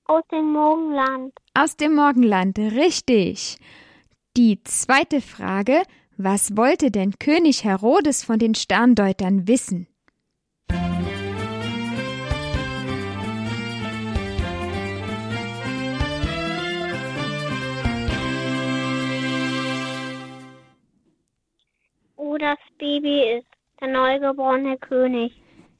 Aus 0.04 0.22
dem 0.30 0.52
Morgenland. 0.52 1.32
Aus 1.54 1.78
dem 1.78 1.94
Morgenland, 1.94 2.58
richtig. 2.58 3.56
Die 4.36 4.62
zweite 4.64 5.22
Frage, 5.22 5.80
was 6.18 6.54
wollte 6.54 6.90
denn 6.90 7.18
König 7.18 7.64
Herodes 7.64 8.22
von 8.22 8.38
den 8.38 8.54
Sterndeutern 8.54 9.48
wissen? 9.48 9.88
Das 22.38 22.58
Baby 22.78 23.38
ist, 23.38 23.46
der 23.80 23.88
neugeborene 23.88 24.76
König. 24.78 25.32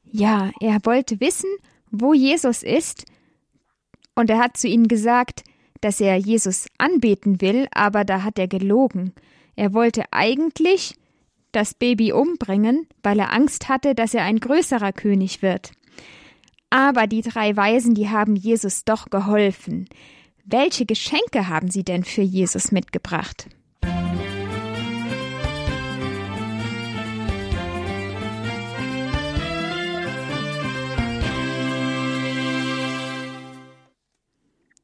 Ja, 0.05 0.51
er 0.61 0.79
wollte 0.85 1.21
wissen, 1.21 1.51
wo 1.91 2.15
Jesus 2.15 2.63
ist, 2.63 3.05
und 4.15 4.31
er 4.31 4.39
hat 4.39 4.57
zu 4.57 4.67
ihnen 4.67 4.89
gesagt, 4.89 5.45
dass 5.81 6.01
er 6.01 6.17
Jesus 6.17 6.69
anbeten 6.79 7.41
will, 7.41 7.69
aber 7.71 8.05
da 8.05 8.23
hat 8.23 8.39
er 8.39 8.49
gelogen. 8.49 9.13
Er 9.57 9.75
wollte 9.75 10.05
eigentlich 10.11 10.95
das 11.53 11.75
Baby 11.75 12.13
umbringen, 12.13 12.87
weil 13.03 13.19
er 13.19 13.33
Angst 13.33 13.69
hatte, 13.69 13.95
dass 13.95 14.15
er 14.15 14.23
ein 14.23 14.41
größerer 14.41 14.93
König 14.93 15.43
wird. 15.43 15.73
Aber 16.71 17.07
die 17.07 17.23
drei 17.23 17.57
Weisen, 17.57 17.95
die 17.95 18.09
haben 18.09 18.37
Jesus 18.37 18.85
doch 18.85 19.11
geholfen. 19.11 19.89
Welche 20.45 20.87
Geschenke 20.87 21.49
haben 21.49 21.71
sie 21.71 21.85
denn 21.85 22.05
für 22.05 22.23
Jesus 22.23 22.73
mitgebracht? 22.73 23.49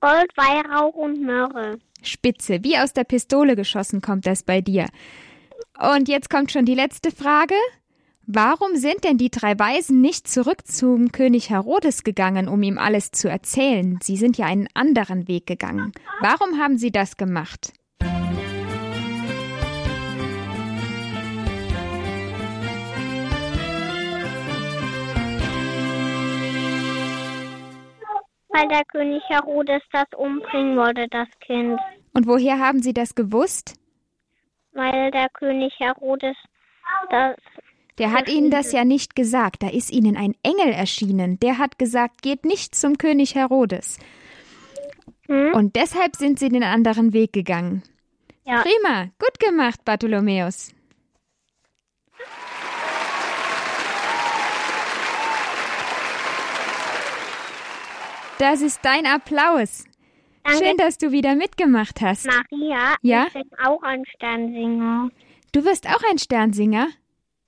Gold, 0.03 0.37
Weihrauch 0.37 0.95
und 0.95 1.23
Myrrhe. 1.23 1.79
Spitze, 2.03 2.65
wie 2.65 2.77
aus 2.77 2.93
der 2.93 3.05
Pistole 3.05 3.55
geschossen 3.55 4.01
kommt 4.01 4.27
das 4.27 4.43
bei 4.43 4.61
dir. 4.61 4.87
Und 5.79 6.09
jetzt 6.09 6.29
kommt 6.29 6.51
schon 6.51 6.65
die 6.65 6.75
letzte 6.75 7.13
Frage. 7.13 7.55
Warum 8.27 8.75
sind 8.75 9.05
denn 9.05 9.17
die 9.17 9.31
drei 9.31 9.57
Weisen 9.57 10.01
nicht 10.01 10.27
zurück 10.27 10.67
zum 10.67 11.13
König 11.13 11.51
Herodes 11.51 12.03
gegangen, 12.03 12.49
um 12.49 12.65
ihm 12.65 12.79
alles 12.79 13.13
zu 13.13 13.29
erzählen? 13.29 14.01
Sie 14.03 14.17
sind 14.17 14.37
ja 14.39 14.47
einen 14.47 14.67
anderen 14.75 15.29
Weg 15.29 15.47
gegangen. 15.47 15.93
Warum 16.21 16.59
haben 16.59 16.79
sie 16.79 16.91
das 16.91 17.17
gemacht? 17.17 17.73
Weil 28.53 28.69
der 28.69 28.85
König 28.85 29.23
Herodes 29.29 29.83
das 29.93 30.07
umbringen 30.17 30.77
wollte, 30.77 31.09
das 31.09 31.29
Kind. 31.41 31.79
Und 32.13 32.27
woher 32.27 32.59
haben 32.59 32.83
sie 32.83 32.93
das 32.93 33.15
gewusst? 33.15 33.75
Weil 34.73 35.11
der 35.11 35.29
König 35.31 35.73
Herodes 35.79 36.37
das. 37.11 37.37
Der 37.99 38.13
hat 38.13 38.29
ihnen 38.29 38.51
das 38.51 38.73
ja 38.73 38.85
nicht 38.85 39.15
gesagt. 39.15 39.63
Da 39.63 39.69
ist 39.69 39.93
ihnen 39.93 40.17
ein 40.17 40.35
Engel 40.43 40.73
erschienen. 40.73 41.39
Der 41.41 41.59
hat 41.59 41.79
gesagt, 41.79 42.23
geht 42.23 42.45
nicht 42.45 42.75
zum 42.75 42.99
König 42.99 43.35
Herodes. 43.35 43.99
Hm? 45.27 45.53
Und 45.55 45.77
deshalb 45.77 46.17
sind 46.17 46.39
sie 46.39 46.49
den 46.49 46.63
anderen 46.63 47.13
Weg 47.13 47.33
gegangen. 47.33 47.83
Ja. 48.45 48.63
Prima, 48.63 49.11
gut 49.19 49.39
gemacht, 49.39 49.85
Bartholomäus. 49.85 50.75
Das 58.43 58.61
ist 58.61 58.85
dein 58.85 59.07
Applaus. 59.07 59.85
Danke, 60.43 60.65
Schön, 60.65 60.77
dass 60.77 60.99
du 60.99 61.13
wieder 61.13 61.37
mitgemacht 61.37 62.01
hast. 62.01 62.27
Maria. 62.27 62.97
Ja? 63.01 63.29
Ich 63.29 63.35
bin 63.35 63.49
auch 63.65 63.81
ein 63.85 64.03
Sternsinger. 64.17 65.11
Du 65.53 65.65
wirst 65.65 65.89
auch 65.89 66.03
ein 66.11 66.19
Sternsinger? 66.19 66.89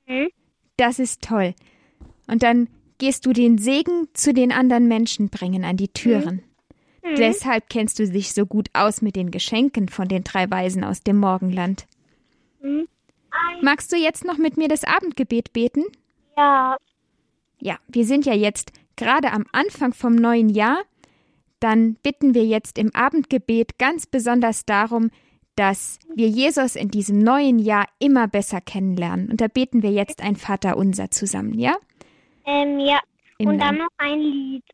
Hm? 0.04 0.28
Das 0.76 1.00
ist 1.00 1.20
toll. 1.20 1.54
Und 2.28 2.44
dann 2.44 2.68
gehst 2.98 3.26
du 3.26 3.32
den 3.32 3.58
Segen 3.58 4.06
zu 4.12 4.32
den 4.32 4.52
anderen 4.52 4.86
Menschen 4.86 5.30
bringen 5.30 5.64
an 5.64 5.76
die 5.76 5.88
Türen. 5.88 6.44
Mhm. 7.02 7.16
Deshalb 7.16 7.68
kennst 7.68 7.98
du 7.98 8.08
dich 8.08 8.32
so 8.32 8.46
gut 8.46 8.68
aus 8.72 9.02
mit 9.02 9.16
den 9.16 9.32
Geschenken 9.32 9.88
von 9.88 10.06
den 10.06 10.22
drei 10.22 10.48
Weisen 10.48 10.84
aus 10.84 11.02
dem 11.02 11.16
Morgenland. 11.16 11.88
Mhm. 12.62 12.86
Magst 13.62 13.90
du 13.90 13.96
jetzt 13.96 14.24
noch 14.24 14.38
mit 14.38 14.56
mir 14.56 14.68
das 14.68 14.84
Abendgebet 14.84 15.52
beten? 15.52 15.82
Ja. 16.36 16.76
Ja, 17.58 17.78
wir 17.88 18.04
sind 18.04 18.26
ja 18.26 18.34
jetzt 18.34 18.70
gerade 18.96 19.32
am 19.32 19.44
Anfang 19.52 19.92
vom 19.92 20.14
neuen 20.14 20.48
Jahr. 20.48 20.78
Dann 21.60 21.94
bitten 22.02 22.34
wir 22.34 22.44
jetzt 22.44 22.78
im 22.78 22.94
Abendgebet 22.94 23.78
ganz 23.78 24.06
besonders 24.06 24.66
darum, 24.66 25.10
dass 25.56 25.98
wir 26.14 26.28
Jesus 26.28 26.74
in 26.76 26.88
diesem 26.90 27.20
neuen 27.20 27.58
Jahr 27.58 27.86
immer 27.98 28.26
besser 28.28 28.60
kennenlernen. 28.60 29.30
Und 29.30 29.40
da 29.40 29.48
beten 29.48 29.82
wir 29.82 29.92
jetzt 29.92 30.20
ein 30.20 30.36
Vaterunser 30.36 31.10
zusammen, 31.10 31.58
ja? 31.58 31.76
Ähm, 32.44 32.80
ja. 32.80 33.00
Im 33.38 33.48
Und 33.48 33.58
dann 33.58 33.76
Namen- 33.76 33.78
noch 33.78 33.88
ein 33.98 34.18
Lied. 34.20 34.64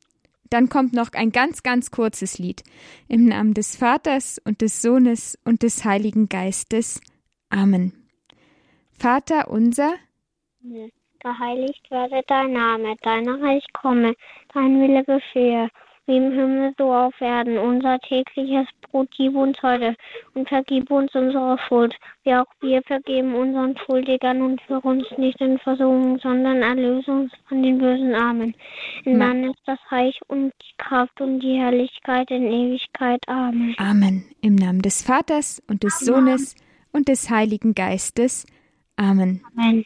Dann 0.48 0.68
kommt 0.68 0.92
noch 0.92 1.12
ein 1.12 1.30
ganz, 1.30 1.62
ganz 1.62 1.92
kurzes 1.92 2.38
Lied. 2.38 2.64
Im 3.06 3.26
Namen 3.26 3.54
des 3.54 3.76
Vaters 3.76 4.40
und 4.44 4.62
des 4.62 4.82
Sohnes 4.82 5.38
und 5.44 5.62
des 5.62 5.84
Heiligen 5.84 6.28
Geistes. 6.28 7.00
Amen. 7.50 7.92
Vater 8.90 9.48
unser, 9.48 9.94
Geheiligt 11.20 11.90
werde 11.90 12.22
dein 12.26 12.52
Name, 12.52 12.96
dein 13.02 13.28
Reich 13.28 13.64
komme, 13.72 14.14
dein 14.54 14.80
Wille 14.80 15.04
geschehe, 15.04 15.68
wie 16.06 16.16
im 16.16 16.32
Himmel 16.32 16.74
so 16.78 16.92
auf 16.92 17.20
Erden. 17.20 17.58
Unser 17.58 17.98
tägliches 18.00 18.66
Brot 18.82 19.08
gib 19.16 19.36
uns 19.36 19.62
heute 19.62 19.94
und 20.34 20.48
vergib 20.48 20.90
uns 20.90 21.14
unsere 21.14 21.58
Schuld, 21.68 21.94
wie 22.24 22.34
auch 22.34 22.46
wir 22.60 22.82
vergeben 22.82 23.34
unseren 23.34 23.76
Schuldigern 23.78 24.42
und 24.42 24.60
führe 24.62 24.88
uns 24.88 25.06
nicht 25.18 25.40
in 25.40 25.58
Versuchung, 25.58 26.18
sondern 26.18 26.62
erlöse 26.62 27.10
uns 27.10 27.32
von 27.48 27.62
den 27.62 27.78
bösen 27.78 28.14
Amen. 28.14 28.54
Denn 29.04 29.18
Ma- 29.18 29.26
dann 29.26 29.44
ist 29.44 29.60
das 29.66 29.78
Reich 29.90 30.18
und 30.26 30.52
die 30.62 30.76
Kraft 30.78 31.20
und 31.20 31.40
die 31.40 31.58
Herrlichkeit 31.58 32.30
in 32.30 32.50
Ewigkeit. 32.50 33.20
Amen. 33.28 33.74
Amen. 33.78 34.24
Im 34.40 34.56
Namen 34.56 34.82
des 34.82 35.02
Vaters 35.02 35.62
und 35.68 35.82
des 35.84 35.98
Sohnes 36.00 36.56
und 36.92 37.08
des 37.08 37.30
Heiligen 37.30 37.74
Geistes. 37.74 38.46
Amen. 38.96 39.42
Amen. 39.56 39.84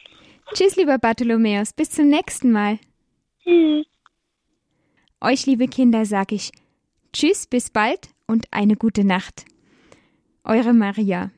Tschüss, 0.53 0.75
lieber 0.75 0.97
Bartholomäus. 0.97 1.73
Bis 1.73 1.89
zum 1.89 2.07
nächsten 2.07 2.51
Mal. 2.51 2.79
Tschüss. 3.43 3.85
Euch, 5.21 5.45
liebe 5.45 5.67
Kinder, 5.67 6.05
sag 6.05 6.31
ich 6.31 6.51
Tschüss, 7.13 7.47
bis 7.47 7.69
bald 7.69 8.09
und 8.27 8.45
eine 8.51 8.75
gute 8.75 9.05
Nacht. 9.05 9.45
Eure 10.43 10.73
Maria. 10.73 11.31